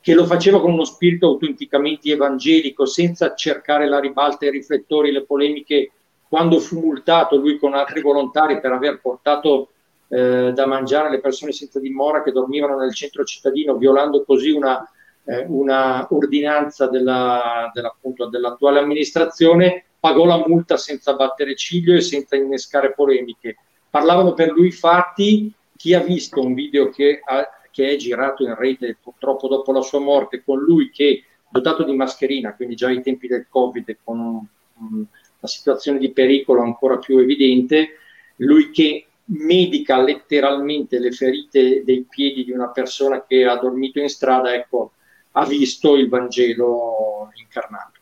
che 0.00 0.14
lo 0.14 0.26
faceva 0.26 0.60
con 0.60 0.72
uno 0.72 0.84
spirito 0.84 1.26
autenticamente 1.26 2.10
evangelico, 2.10 2.86
senza 2.86 3.34
cercare 3.34 3.88
la 3.88 4.00
ribalta, 4.00 4.46
i 4.46 4.50
riflettori, 4.50 5.12
le 5.12 5.24
polemiche 5.24 5.92
quando 6.28 6.58
fu 6.58 6.80
multato 6.80 7.36
lui 7.36 7.58
con 7.58 7.74
altri 7.74 8.00
volontari 8.00 8.60
per 8.60 8.72
aver 8.72 9.00
portato 9.00 9.68
eh, 10.08 10.52
da 10.52 10.66
mangiare 10.66 11.08
alle 11.08 11.20
persone 11.20 11.52
senza 11.52 11.78
dimora 11.78 12.22
che 12.22 12.32
dormivano 12.32 12.78
nel 12.78 12.94
centro 12.94 13.22
cittadino, 13.22 13.76
violando 13.76 14.24
così 14.24 14.50
una, 14.50 14.82
eh, 15.24 15.44
una 15.48 16.06
ordinanza 16.10 16.88
della, 16.88 17.70
della, 17.72 17.94
dell'attuale 18.30 18.80
amministrazione, 18.80 19.84
pagò 19.98 20.24
la 20.24 20.42
multa 20.46 20.76
senza 20.76 21.14
battere 21.14 21.54
ciglio 21.54 21.94
e 21.94 22.00
senza 22.00 22.36
innescare 22.36 22.92
polemiche. 22.92 23.56
Parlavano 23.88 24.34
per 24.34 24.50
lui 24.50 24.70
fatti, 24.70 25.52
chi 25.76 25.94
ha 25.94 26.00
visto 26.00 26.40
un 26.40 26.54
video 26.54 26.88
che, 26.90 27.20
ha, 27.24 27.48
che 27.70 27.90
è 27.90 27.96
girato 27.96 28.42
in 28.42 28.54
rete 28.54 28.96
purtroppo 29.00 29.48
dopo 29.48 29.72
la 29.72 29.82
sua 29.82 30.00
morte 30.00 30.42
con 30.44 30.58
lui 30.58 30.90
che 30.90 31.24
dotato 31.48 31.84
di 31.84 31.94
mascherina, 31.94 32.54
quindi 32.54 32.74
già 32.74 32.88
ai 32.88 33.02
tempi 33.02 33.26
del 33.26 33.46
Covid, 33.48 33.98
con 34.02 34.18
un, 34.18 34.44
un 34.78 35.06
la 35.42 35.48
situazione 35.48 35.98
di 35.98 36.12
pericolo 36.12 36.62
ancora 36.62 36.98
più 36.98 37.18
evidente, 37.18 37.96
lui 38.36 38.70
che 38.70 39.06
medica 39.24 40.00
letteralmente 40.00 41.00
le 41.00 41.10
ferite 41.10 41.82
dei 41.84 42.06
piedi 42.08 42.44
di 42.44 42.52
una 42.52 42.68
persona 42.68 43.24
che 43.26 43.44
ha 43.44 43.56
dormito 43.56 43.98
in 43.98 44.08
strada, 44.08 44.54
ecco, 44.54 44.92
ha 45.32 45.46
visto 45.46 45.96
il 45.96 46.08
Vangelo 46.08 47.30
incarnato. 47.34 48.00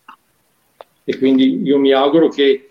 E 1.05 1.19
quindi 1.19 1.63
io 1.63 1.79
mi 1.79 1.93
auguro 1.93 2.29
che 2.29 2.67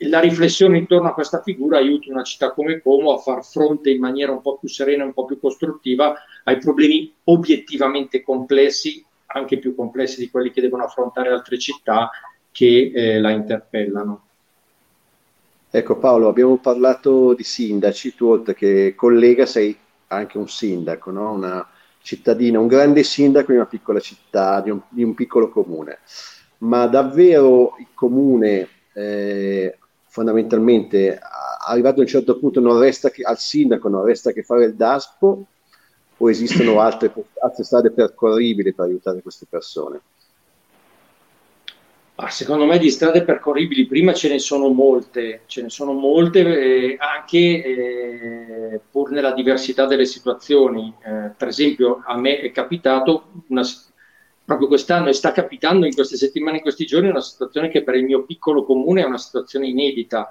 la 0.00 0.20
riflessione 0.20 0.76
intorno 0.76 1.08
a 1.08 1.14
questa 1.14 1.40
figura 1.40 1.78
aiuti 1.78 2.10
una 2.10 2.22
città 2.22 2.52
come 2.52 2.80
Como 2.82 3.12
a 3.12 3.18
far 3.18 3.44
fronte 3.44 3.90
in 3.90 4.00
maniera 4.00 4.32
un 4.32 4.42
po' 4.42 4.58
più 4.58 4.68
serena, 4.68 5.04
un 5.04 5.14
po' 5.14 5.24
più 5.24 5.40
costruttiva 5.40 6.14
ai 6.44 6.58
problemi 6.58 7.12
obiettivamente 7.24 8.22
complessi, 8.22 9.04
anche 9.26 9.58
più 9.58 9.74
complessi 9.74 10.20
di 10.20 10.30
quelli 10.30 10.50
che 10.50 10.60
devono 10.60 10.84
affrontare 10.84 11.30
altre 11.30 11.58
città 11.58 12.10
che 12.50 12.92
eh, 12.94 13.20
la 13.20 13.30
interpellano. 13.30 14.22
Ecco 15.70 15.98
Paolo, 15.98 16.28
abbiamo 16.28 16.56
parlato 16.56 17.34
di 17.34 17.42
sindaci, 17.42 18.14
tu 18.14 18.26
oltre 18.26 18.54
che 18.54 18.94
collega 18.94 19.46
sei 19.46 19.76
anche 20.08 20.38
un 20.38 20.48
sindaco, 20.48 21.10
no? 21.10 21.32
una 21.32 21.68
cittadina, 22.06 22.60
un 22.60 22.68
grande 22.68 23.02
sindaco 23.02 23.50
di 23.50 23.58
una 23.58 23.66
piccola 23.66 23.98
città, 23.98 24.60
di 24.60 24.70
un, 24.70 24.80
di 24.88 25.02
un 25.02 25.12
piccolo 25.14 25.48
comune. 25.48 25.98
Ma 26.58 26.86
davvero 26.86 27.74
il 27.80 27.88
comune 27.92 28.68
eh, 28.94 29.76
fondamentalmente 30.06 31.18
arrivato 31.66 31.98
a 31.98 32.02
un 32.02 32.06
certo 32.06 32.38
punto 32.38 32.60
non 32.60 32.78
resta 32.78 33.10
che, 33.10 33.24
al 33.24 33.38
sindaco 33.38 33.88
non 33.88 34.04
resta 34.04 34.30
che 34.30 34.44
fare 34.44 34.66
il 34.66 34.76
DASPO 34.76 35.46
o 36.18 36.30
esistono 36.30 36.78
altre, 36.80 37.12
altre 37.42 37.64
strade 37.64 37.90
percorribili 37.90 38.72
per 38.72 38.84
aiutare 38.84 39.20
queste 39.20 39.46
persone? 39.50 40.00
Secondo 42.28 42.64
me 42.64 42.78
di 42.78 42.90
strade 42.90 43.24
percorribili 43.24 43.86
prima 43.86 44.14
ce 44.14 44.30
ne 44.30 44.38
sono 44.38 44.68
molte, 44.68 45.42
ce 45.44 45.60
ne 45.60 45.68
sono 45.68 45.92
molte 45.92 46.40
eh, 46.40 46.96
anche 46.98 47.38
eh, 47.38 48.80
pur 48.90 49.10
nella 49.10 49.32
diversità 49.32 49.84
delle 49.84 50.06
situazioni. 50.06 50.94
Eh, 51.04 51.30
per 51.36 51.48
esempio 51.48 52.02
a 52.06 52.16
me 52.16 52.40
è 52.40 52.50
capitato 52.52 53.44
una, 53.48 53.62
proprio 54.42 54.66
quest'anno 54.66 55.08
e 55.08 55.12
sta 55.12 55.32
capitando 55.32 55.84
in 55.84 55.92
queste 55.92 56.16
settimane, 56.16 56.56
in 56.56 56.62
questi 56.62 56.86
giorni, 56.86 57.10
una 57.10 57.20
situazione 57.20 57.68
che 57.68 57.82
per 57.82 57.96
il 57.96 58.04
mio 58.04 58.24
piccolo 58.24 58.64
comune 58.64 59.02
è 59.02 59.06
una 59.06 59.18
situazione 59.18 59.68
inedita. 59.68 60.30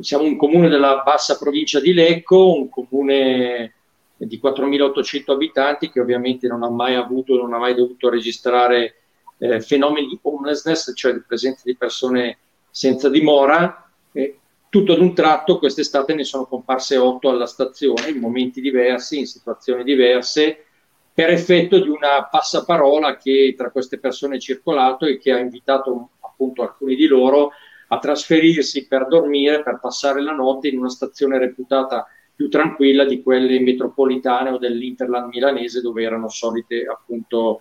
Siamo 0.00 0.24
un 0.24 0.36
comune 0.36 0.68
della 0.68 1.02
bassa 1.02 1.38
provincia 1.38 1.80
di 1.80 1.94
Lecco, 1.94 2.54
un 2.54 2.68
comune 2.68 3.74
di 4.16 4.38
4.800 4.42 5.30
abitanti 5.32 5.90
che 5.90 6.00
ovviamente 6.00 6.46
non 6.46 6.62
ha 6.62 6.68
mai 6.68 6.96
avuto, 6.96 7.36
non 7.36 7.54
ha 7.54 7.58
mai 7.58 7.74
dovuto 7.74 8.10
registrare 8.10 8.99
eh, 9.40 9.60
fenomeni 9.60 10.06
di 10.06 10.18
homelessness, 10.22 10.92
cioè 10.94 11.14
di 11.14 11.22
presenza 11.26 11.62
di 11.64 11.76
persone 11.76 12.38
senza 12.70 13.08
dimora. 13.08 13.90
E 14.12 14.38
tutto 14.68 14.92
ad 14.92 15.00
un 15.00 15.14
tratto 15.14 15.58
quest'estate 15.58 16.14
ne 16.14 16.24
sono 16.24 16.46
comparse 16.46 16.96
otto 16.96 17.30
alla 17.30 17.46
stazione 17.46 18.10
in 18.10 18.18
momenti 18.18 18.60
diversi, 18.60 19.18
in 19.18 19.26
situazioni 19.26 19.82
diverse, 19.82 20.64
per 21.12 21.30
effetto 21.30 21.80
di 21.80 21.88
una 21.88 22.28
passaparola 22.30 23.16
che 23.16 23.54
tra 23.56 23.70
queste 23.70 23.98
persone 23.98 24.36
è 24.36 24.40
circolato 24.40 25.06
e 25.06 25.18
che 25.18 25.32
ha 25.32 25.38
invitato 25.38 26.10
appunto 26.20 26.62
alcuni 26.62 26.94
di 26.94 27.06
loro 27.06 27.50
a 27.88 27.98
trasferirsi 27.98 28.86
per 28.86 29.08
dormire, 29.08 29.62
per 29.62 29.80
passare 29.80 30.22
la 30.22 30.32
notte 30.32 30.68
in 30.68 30.78
una 30.78 30.90
stazione 30.90 31.38
reputata 31.38 32.06
più 32.34 32.48
tranquilla 32.48 33.04
di 33.04 33.22
quelle 33.22 33.58
metropolitane 33.60 34.50
o 34.50 34.58
dell'Interland 34.58 35.28
milanese 35.30 35.80
dove 35.80 36.02
erano 36.02 36.28
solite 36.28 36.86
appunto 36.86 37.58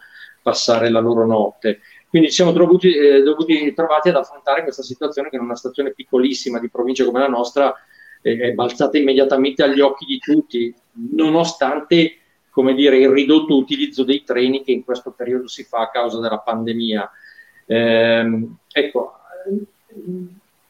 passare 0.49 0.89
la 0.89 0.99
loro 0.99 1.25
notte. 1.25 1.79
Quindi 2.09 2.29
ci 2.29 2.35
siamo 2.35 2.51
dovuti, 2.51 2.91
eh, 2.91 3.21
dovuti 3.21 3.71
trovati 3.73 4.09
ad 4.09 4.15
affrontare 4.15 4.63
questa 4.63 4.81
situazione 4.81 5.29
che 5.29 5.35
in 5.35 5.43
una 5.43 5.55
stazione 5.55 5.93
piccolissima 5.93 6.59
di 6.59 6.69
provincia 6.69 7.05
come 7.05 7.19
la 7.19 7.27
nostra 7.27 7.75
eh, 8.23 8.39
è 8.39 8.51
balzata 8.53 8.97
immediatamente 8.97 9.61
agli 9.61 9.79
occhi 9.79 10.05
di 10.05 10.17
tutti, 10.17 10.73
nonostante 11.11 12.15
come 12.49 12.73
dire, 12.73 12.97
il 12.97 13.09
ridotto 13.09 13.55
utilizzo 13.55 14.03
dei 14.03 14.23
treni 14.23 14.63
che 14.63 14.71
in 14.71 14.83
questo 14.83 15.11
periodo 15.11 15.47
si 15.47 15.63
fa 15.63 15.81
a 15.81 15.91
causa 15.91 16.19
della 16.19 16.39
pandemia. 16.39 17.09
Eh, 17.67 18.47
ecco, 18.73 19.13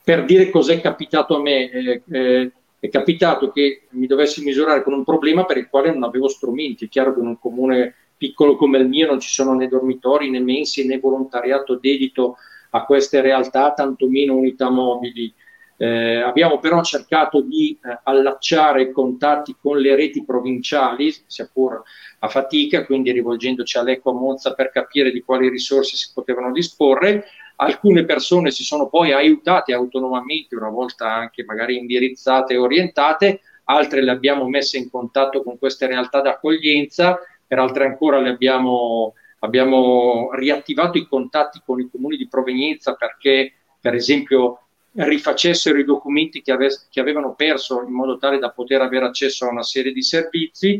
per 0.03 0.25
dire 0.25 0.49
cos'è 0.49 0.81
capitato 0.81 1.37
a 1.37 1.41
me. 1.41 1.71
Eh, 1.71 2.01
eh, 2.11 2.51
è 2.79 2.87
capitato 2.89 3.51
che 3.51 3.87
mi 3.89 4.07
dovessi 4.07 4.43
misurare 4.43 4.83
con 4.83 4.93
un 4.93 5.03
problema 5.03 5.45
per 5.45 5.57
il 5.57 5.67
quale 5.69 5.91
non 5.91 6.03
avevo 6.03 6.27
strumenti. 6.27 6.85
È 6.85 6.89
chiaro 6.89 7.13
che 7.13 7.19
in 7.19 7.27
un 7.27 7.39
comune 7.39 7.95
piccolo 8.19 8.57
come 8.57 8.77
il 8.77 8.87
mio 8.89 9.07
non 9.07 9.21
ci 9.21 9.29
sono 9.29 9.53
né 9.53 9.69
dormitori 9.69 10.29
né 10.29 10.41
mensi 10.41 10.85
né 10.85 10.99
volontariato 10.99 11.77
dedito 11.77 12.35
a 12.71 12.83
queste 12.83 13.21
realtà, 13.21 13.73
tantomeno 13.73 14.35
unità 14.35 14.69
mobili. 14.69 15.33
Eh, 15.77 16.17
abbiamo 16.17 16.59
però 16.59 16.83
cercato 16.83 17.39
di 17.39 17.79
eh, 17.81 17.99
allacciare 18.03 18.91
contatti 18.91 19.55
con 19.59 19.77
le 19.77 19.95
reti 19.95 20.25
provinciali, 20.25 21.15
sia 21.25 21.49
pur 21.51 21.81
a 22.19 22.27
fatica, 22.27 22.85
quindi 22.85 23.13
rivolgendoci 23.13 23.77
all'Eco 23.77 24.09
a 24.09 24.13
Monza 24.13 24.53
per 24.53 24.71
capire 24.71 25.09
di 25.09 25.21
quali 25.21 25.47
risorse 25.47 25.95
si 25.95 26.11
potevano 26.13 26.51
disporre. 26.51 27.23
Alcune 27.55 28.03
persone 28.03 28.51
si 28.51 28.63
sono 28.63 28.89
poi 28.89 29.13
aiutate 29.13 29.73
autonomamente, 29.73 30.55
una 30.55 30.69
volta 30.69 31.13
anche 31.13 31.45
magari 31.45 31.77
indirizzate 31.77 32.55
e 32.55 32.57
orientate, 32.57 33.39
altre 33.63 34.01
le 34.01 34.11
abbiamo 34.11 34.49
messe 34.49 34.77
in 34.77 34.89
contatto 34.89 35.41
con 35.43 35.57
queste 35.57 35.87
realtà 35.87 36.19
d'accoglienza, 36.19 37.17
per 37.49 37.57
altre 37.57 37.85
ancora 37.85 38.19
le 38.19 38.29
abbiamo, 38.29 39.15
abbiamo 39.39 40.29
riattivato 40.33 40.99
i 40.99 41.07
contatti 41.07 41.59
con 41.65 41.79
i 41.79 41.89
comuni 41.89 42.15
di 42.15 42.27
provenienza 42.27 42.93
perché, 42.93 43.53
per 43.81 43.95
esempio, 43.95 44.65
rifacessero 44.91 45.79
i 45.79 45.83
documenti 45.83 46.43
che, 46.43 46.51
ave- 46.51 46.79
che 46.91 46.99
avevano 46.99 47.33
perso 47.33 47.81
in 47.81 47.91
modo 47.91 48.19
tale 48.19 48.37
da 48.37 48.51
poter 48.51 48.81
avere 48.81 49.05
accesso 49.05 49.47
a 49.47 49.49
una 49.49 49.63
serie 49.63 49.91
di 49.91 50.03
servizi. 50.03 50.79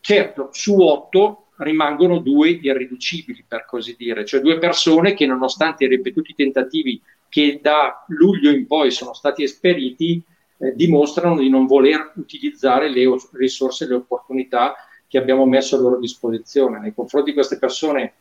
Certo, 0.00 0.48
su 0.50 0.80
otto 0.80 1.48
rimangono 1.56 2.20
due 2.20 2.48
irriducibili, 2.48 3.44
per 3.46 3.66
così 3.66 3.96
dire, 3.98 4.24
cioè 4.24 4.40
due 4.40 4.58
persone 4.58 5.12
che 5.12 5.26
nonostante 5.26 5.84
i 5.84 5.88
ripetuti 5.88 6.34
tentativi 6.34 6.98
che 7.28 7.58
da 7.60 8.02
luglio 8.08 8.50
in 8.50 8.66
poi 8.66 8.90
sono 8.90 9.12
stati 9.12 9.42
esperiti, 9.42 10.22
eh, 10.56 10.74
dimostrano 10.74 11.36
di 11.36 11.50
non 11.50 11.66
voler 11.66 12.12
utilizzare 12.16 12.88
le 12.88 13.04
risorse 13.32 13.84
e 13.84 13.88
le 13.88 13.94
opportunità 13.96 14.74
che 15.08 15.18
abbiamo 15.18 15.46
messo 15.46 15.76
a 15.76 15.80
loro 15.80 15.98
disposizione. 15.98 16.78
Nei 16.78 16.94
confronti 16.94 17.30
di 17.30 17.36
queste 17.36 17.58
persone 17.58 18.14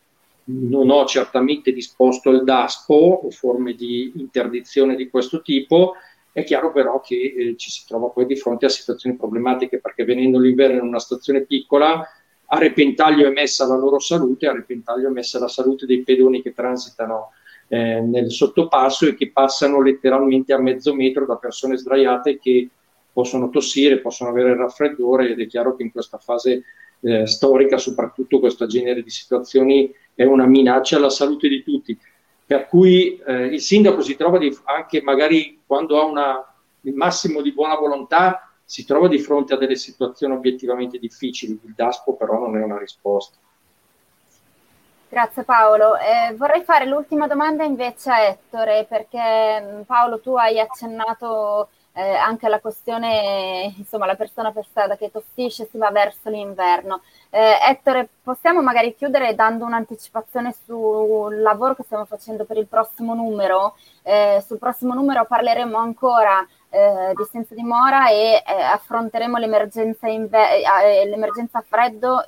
non 0.46 0.90
ho 0.90 1.06
certamente 1.06 1.72
disposto 1.72 2.30
il 2.30 2.44
DASPO 2.44 2.94
o 2.94 3.30
forme 3.32 3.74
di 3.74 4.12
interdizione 4.16 4.96
di 4.96 5.10
questo 5.10 5.42
tipo, 5.42 5.94
è 6.32 6.44
chiaro 6.44 6.72
però 6.72 7.00
che 7.00 7.16
eh, 7.16 7.56
ci 7.58 7.72
si 7.72 7.86
trova 7.88 8.10
poi 8.10 8.26
di 8.26 8.36
fronte 8.36 8.66
a 8.66 8.70
situazioni 8.70 9.16
problematiche 9.16 9.80
perché 9.80 10.04
venendo 10.04 10.38
l'inverno 10.38 10.80
in 10.80 10.88
una 10.88 11.00
stazione 11.00 11.42
piccola 11.42 12.06
a 12.48 12.58
repentaglio 12.60 13.28
è 13.28 13.32
messa 13.32 13.66
la 13.66 13.76
loro 13.76 14.00
salute, 14.00 14.48
a 14.48 14.54
repentaglio 14.54 15.08
è 15.08 15.12
messa 15.12 15.40
la 15.40 15.48
salute 15.48 15.86
dei 15.86 16.04
pedoni 16.04 16.42
che 16.42 16.54
transitano 16.54 17.32
eh, 17.68 18.02
nel 18.02 18.32
sottopasso 18.32 19.08
e 19.08 19.16
che 19.16 19.32
passano 19.32 19.82
letteralmente 19.82 20.54
a 20.54 20.60
mezzo 20.60 20.94
metro 20.94 21.26
da 21.26 21.38
persone 21.38 21.78
sdraiate 21.78 22.38
che 22.38 22.70
possono 23.16 23.50
tossire, 23.50 24.02
possono 24.02 24.30
avere 24.30 24.50
il 24.50 24.58
raffreddore 24.58 25.30
ed 25.30 25.40
è 25.40 25.48
chiaro 25.48 25.74
che 25.78 25.84
in 25.84 25.92
questa 25.94 26.18
fase 26.18 26.64
eh, 27.00 27.26
storica 27.26 27.78
soprattutto 27.78 28.40
questo 28.40 28.68
genere 28.68 29.02
di 29.02 29.10
situazioni 29.10 29.90
è 30.14 30.26
una 30.26 30.46
minaccia 30.46 30.98
alla 30.98 31.10
salute 31.10 31.48
di 31.48 31.64
tutti. 31.64 31.98
Per 32.46 32.68
cui 32.68 33.18
eh, 33.26 33.46
il 33.46 33.62
sindaco 33.62 34.02
si 34.02 34.18
trova 34.18 34.38
di, 34.38 34.54
anche 34.66 35.02
magari 35.02 35.62
quando 35.66 35.98
ha 35.98 36.04
una, 36.04 36.56
il 36.82 36.94
massimo 36.94 37.42
di 37.42 37.54
buona 37.54 37.76
volontà 37.76 38.54
si 38.66 38.84
trova 38.84 39.08
di 39.08 39.20
fronte 39.20 39.54
a 39.54 39.58
delle 39.58 39.78
situazioni 39.78 40.34
obiettivamente 40.34 40.98
difficili. 40.98 41.58
Il 41.64 41.74
DASPO 41.74 42.16
però 42.16 42.38
non 42.38 42.58
è 42.58 42.64
una 42.64 42.78
risposta. 42.78 43.38
Grazie 45.08 45.44
Paolo. 45.44 45.96
Eh, 45.96 46.34
vorrei 46.36 46.64
fare 46.64 46.86
l'ultima 46.86 47.28
domanda 47.28 47.64
invece 47.64 48.10
a 48.10 48.22
Ettore, 48.24 48.86
perché 48.90 49.62
mm, 49.62 49.82
Paolo 49.84 50.20
tu 50.20 50.36
hai 50.36 50.60
accennato 50.60 51.70
eh, 51.98 52.14
anche 52.14 52.46
alla 52.46 52.60
questione, 52.60 53.74
insomma 53.78 54.06
la 54.06 54.16
persona 54.16 54.52
per 54.52 54.66
strada 54.66 54.98
che 54.98 55.12
tossisce 55.12 55.68
si 55.72 55.78
va 55.78 55.92
verso 55.92 56.30
l'inverno. 56.30 57.02
Eh, 57.30 57.58
Ettore, 57.70 58.10
possiamo 58.22 58.62
magari 58.62 58.94
chiudere 58.96 59.34
dando 59.34 59.64
un'anticipazione 59.64 60.54
sul 60.66 61.40
lavoro 61.40 61.74
che 61.74 61.84
stiamo 61.84 62.04
facendo 62.04 62.44
per 62.44 62.58
il 62.58 62.68
prossimo 62.68 63.14
numero? 63.14 63.76
Eh, 64.04 64.44
sul 64.46 64.60
prossimo 64.60 64.94
numero 64.94 65.26
parleremo 65.26 65.78
ancora 65.78 66.46
eh, 66.70 67.14
di 67.16 67.24
senza 67.32 67.56
dimora 67.56 68.10
e 68.10 68.44
eh, 68.46 68.62
affronteremo 68.62 69.38
l'emergenza, 69.38 70.08
inve- 70.08 70.64
eh, 70.64 71.08
l'emergenza 71.08 71.64
freddo 71.66 72.26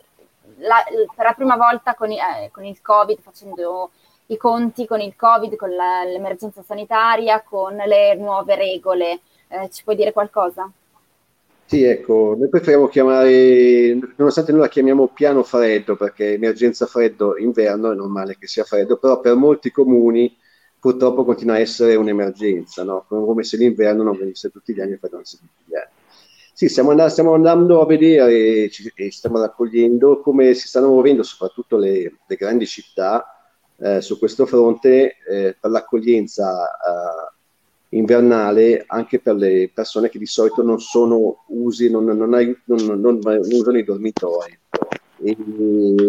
la, 0.60 0.82
per 1.13 1.25
la 1.25 1.34
prima 1.34 1.58
volta 1.58 1.93
con, 1.93 2.10
con, 2.51 2.63
il 2.63 2.82
Covid, 2.82 3.19
facendo 3.19 3.91
i 4.27 4.38
conti 4.38 4.86
con 4.86 5.01
il 5.01 5.13
Covid, 5.15 5.58
con 5.58 5.75
la, 5.75 6.06
l'emergenza 6.06 6.63
sanitaria, 6.63 7.41
con 7.41 7.75
le 7.75 8.15
nuove 8.15 8.56
regole. 8.56 9.19
Eh, 9.49 9.69
ci 9.69 9.83
puoi 9.83 9.95
dire 9.95 10.12
qualcosa? 10.12 10.71
Sì, 11.65 11.83
ecco, 11.83 12.33
noi 12.38 12.47
preferiamo 12.47 12.88
chiamare, 12.88 13.99
nonostante 14.15 14.53
noi 14.53 14.62
la 14.62 14.69
chiamiamo 14.69 15.07
piano 15.07 15.43
freddo, 15.43 15.97
perché 15.97 16.33
emergenza 16.33 16.86
freddo 16.86 17.38
inverno 17.38 17.91
è 17.91 17.95
normale 17.95 18.38
che 18.38 18.47
sia 18.47 18.63
freddo, 18.63 18.97
però 18.97 19.19
per 19.19 19.36
molti 19.36 19.69
comuni 19.69 20.33
purtroppo 20.79 21.25
continua 21.25 21.55
a 21.55 21.60
essere 21.60 21.95
un'emergenza, 21.95 22.83
no? 22.86 23.05
come 23.07 23.43
se 23.43 23.57
l'inverno 23.57 24.03
non 24.03 24.17
venisse 24.17 24.49
tutti 24.49 24.73
gli 24.73 24.79
anni 24.79 24.93
e 24.93 24.97
freddesse 24.97 25.38
tutti 25.39 25.63
gli 25.65 25.75
anni. 25.75 25.89
Sì, 26.53 26.69
stiamo 26.69 26.91
andando, 26.91 27.12
stiamo 27.12 27.33
andando 27.33 27.81
a 27.81 27.86
vedere 27.86 28.69
ci, 28.69 28.89
e 28.95 29.12
stiamo 29.12 29.39
raccogliendo 29.39 30.21
come 30.21 30.53
si 30.53 30.67
stanno 30.67 30.88
muovendo 30.88 31.21
soprattutto 31.23 31.75
le, 31.77 32.19
le 32.25 32.36
grandi 32.36 32.65
città 32.65 33.25
eh, 33.79 34.01
su 34.01 34.17
questo 34.17 34.45
fronte 34.45 35.17
eh, 35.29 35.55
per 35.60 35.69
l'accoglienza 35.69 36.65
eh, 36.65 37.37
invernale 37.89 38.84
anche 38.88 39.19
per 39.19 39.36
le 39.36 39.71
persone 39.73 40.10
che 40.10 40.19
di 40.19 40.26
solito 40.26 40.62
non 40.62 40.80
sono 40.80 41.43
usi, 41.47 41.89
non, 41.89 42.06
non, 42.06 42.17
non, 42.17 43.00
non 43.00 43.19
usano 43.23 43.78
i 43.78 43.84
dormitori. 43.84 44.60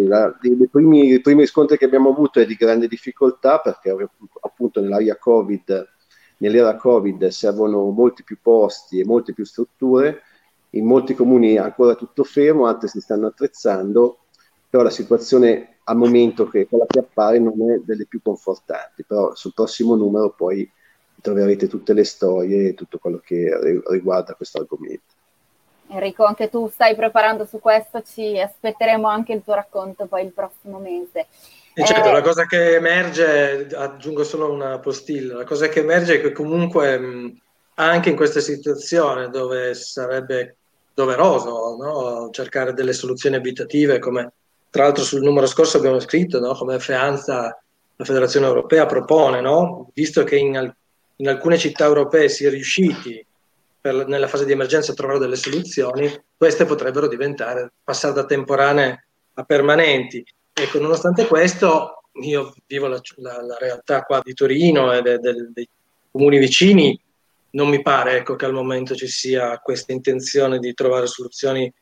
La, 0.06 0.36
i, 0.42 0.68
primi, 0.70 1.12
I 1.12 1.20
primi 1.20 1.40
riscontri 1.40 1.78
che 1.78 1.84
abbiamo 1.84 2.10
avuto 2.10 2.40
è 2.40 2.46
di 2.46 2.56
grande 2.56 2.88
difficoltà 2.88 3.58
perché 3.58 3.94
appunto 4.40 4.80
nell'area 4.80 5.16
Covid, 5.16 5.88
nell'era 6.38 6.76
Covid 6.76 7.28
servono 7.28 7.88
molti 7.90 8.22
più 8.22 8.38
posti 8.42 9.00
e 9.00 9.04
molte 9.04 9.32
più 9.32 9.44
strutture, 9.44 10.22
in 10.70 10.84
molti 10.84 11.14
comuni 11.14 11.54
è 11.54 11.58
ancora 11.58 11.94
tutto 11.94 12.24
fermo, 12.24 12.66
altri 12.66 12.88
si 12.88 13.00
stanno 13.00 13.28
attrezzando, 13.28 14.18
però 14.68 14.82
la 14.82 14.90
situazione 14.90 15.78
al 15.84 15.96
momento 15.96 16.46
che 16.46 16.66
quella 16.66 16.84
che 16.86 16.98
appare 16.98 17.38
non 17.38 17.54
è 17.70 17.80
delle 17.82 18.04
più 18.04 18.20
confortanti, 18.20 19.04
però 19.04 19.34
sul 19.34 19.54
prossimo 19.54 19.94
numero 19.94 20.34
poi 20.36 20.70
troverete 21.28 21.68
tutte 21.68 21.92
le 21.92 22.04
storie 22.04 22.68
e 22.68 22.74
tutto 22.74 22.98
quello 22.98 23.20
che 23.24 23.82
riguarda 23.88 24.34
questo 24.34 24.58
argomento. 24.58 25.16
Enrico, 25.90 26.24
anche 26.24 26.48
tu 26.48 26.68
stai 26.68 26.94
preparando 26.94 27.46
su 27.46 27.60
questo, 27.60 28.02
ci 28.02 28.38
aspetteremo 28.38 29.08
anche 29.08 29.32
il 29.32 29.42
tuo 29.42 29.54
racconto 29.54 30.06
poi 30.06 30.24
il 30.24 30.32
prossimo 30.32 30.78
mese. 30.78 31.26
E 31.74 31.84
certo, 31.84 32.08
eh, 32.08 32.12
la 32.12 32.22
cosa 32.22 32.44
che 32.44 32.74
emerge, 32.74 33.68
aggiungo 33.74 34.24
solo 34.24 34.50
una 34.50 34.78
postilla, 34.80 35.36
la 35.36 35.44
cosa 35.44 35.68
che 35.68 35.80
emerge 35.80 36.16
è 36.16 36.20
che 36.20 36.32
comunque 36.32 37.32
anche 37.74 38.10
in 38.10 38.16
questa 38.16 38.40
situazione 38.40 39.30
dove 39.30 39.74
sarebbe 39.74 40.56
doveroso 40.92 41.76
no? 41.76 42.30
cercare 42.32 42.74
delle 42.74 42.92
soluzioni 42.92 43.36
abitative, 43.36 43.98
come 43.98 44.32
tra 44.70 44.82
l'altro 44.82 45.04
sul 45.04 45.22
numero 45.22 45.46
scorso 45.46 45.78
abbiamo 45.78 46.00
scritto, 46.00 46.40
no? 46.40 46.54
come 46.54 46.78
FEANZA 46.78 47.62
la 47.96 48.04
Federazione 48.04 48.46
Europea 48.46 48.84
propone, 48.86 49.40
no? 49.40 49.90
visto 49.94 50.24
che 50.24 50.36
in, 50.36 50.74
in 51.20 51.28
alcune 51.28 51.58
città 51.58 51.84
europee 51.84 52.28
si 52.28 52.44
è 52.44 52.50
riusciti 52.50 53.24
per, 53.80 54.06
nella 54.06 54.28
fase 54.28 54.44
di 54.44 54.52
emergenza 54.52 54.92
trovare 54.92 55.18
delle 55.18 55.36
soluzioni, 55.36 56.12
queste 56.36 56.64
potrebbero 56.64 57.08
diventare, 57.08 57.72
passare 57.82 58.14
da 58.14 58.24
temporanee 58.24 59.06
a 59.34 59.44
permanenti. 59.44 60.24
Ecco, 60.52 60.80
nonostante 60.80 61.26
questo, 61.26 62.02
io 62.22 62.54
vivo 62.66 62.88
la, 62.88 63.00
la, 63.16 63.42
la 63.42 63.56
realtà 63.58 64.02
qua 64.02 64.20
di 64.22 64.34
Torino 64.34 64.92
e 64.92 65.02
de, 65.02 65.18
de, 65.18 65.50
dei 65.52 65.68
comuni 66.10 66.38
vicini, 66.38 67.00
non 67.50 67.68
mi 67.68 67.80
pare 67.82 68.18
ecco, 68.18 68.36
che 68.36 68.44
al 68.44 68.52
momento 68.52 68.94
ci 68.94 69.08
sia 69.08 69.58
questa 69.58 69.92
intenzione 69.92 70.58
di 70.58 70.74
trovare 70.74 71.06
soluzioni 71.06 71.72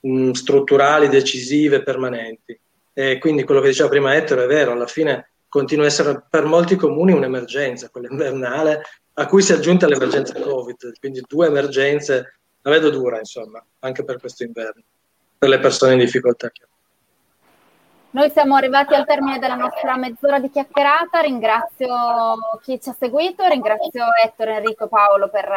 mh, 0.00 0.30
strutturali, 0.32 1.08
decisive, 1.08 1.82
permanenti. 1.82 2.58
E 2.92 3.18
quindi 3.18 3.42
quello 3.44 3.60
che 3.60 3.68
diceva 3.68 3.88
prima 3.88 4.14
Ettore 4.14 4.44
è 4.44 4.46
vero, 4.46 4.72
alla 4.72 4.86
fine 4.86 5.30
continua 5.54 5.84
a 5.84 5.86
essere 5.86 6.24
per 6.28 6.46
molti 6.46 6.74
comuni 6.74 7.12
un'emergenza, 7.12 7.88
quella 7.88 8.08
invernale, 8.10 8.82
a 9.12 9.26
cui 9.26 9.40
si 9.40 9.52
è 9.52 9.54
aggiunta 9.54 9.86
l'emergenza 9.86 10.34
Covid, 10.34 10.98
quindi 10.98 11.22
due 11.28 11.46
emergenze, 11.46 12.40
la 12.60 12.72
vedo 12.72 12.90
dura 12.90 13.18
insomma, 13.18 13.64
anche 13.78 14.02
per 14.02 14.18
questo 14.18 14.42
inverno, 14.42 14.82
per 15.38 15.48
le 15.48 15.60
persone 15.60 15.92
in 15.92 16.00
difficoltà. 16.00 16.50
Noi 18.10 18.30
siamo 18.30 18.56
arrivati 18.56 18.94
al 18.94 19.06
termine 19.06 19.38
della 19.38 19.54
nostra 19.54 19.96
mezz'ora 19.96 20.40
di 20.40 20.50
chiacchierata, 20.50 21.20
ringrazio 21.20 21.94
chi 22.60 22.80
ci 22.80 22.88
ha 22.88 22.96
seguito, 22.98 23.46
ringrazio 23.46 24.06
Ettore, 24.24 24.56
Enrico, 24.56 24.88
Paolo 24.88 25.28
per 25.28 25.48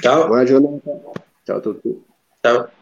Ciao. 0.00 0.26
Buona 0.26 0.44
giornata. 0.44 0.90
Ciao 1.44 1.56
a 1.56 1.60
tutti. 1.60 2.04
Ciao. 2.40 2.77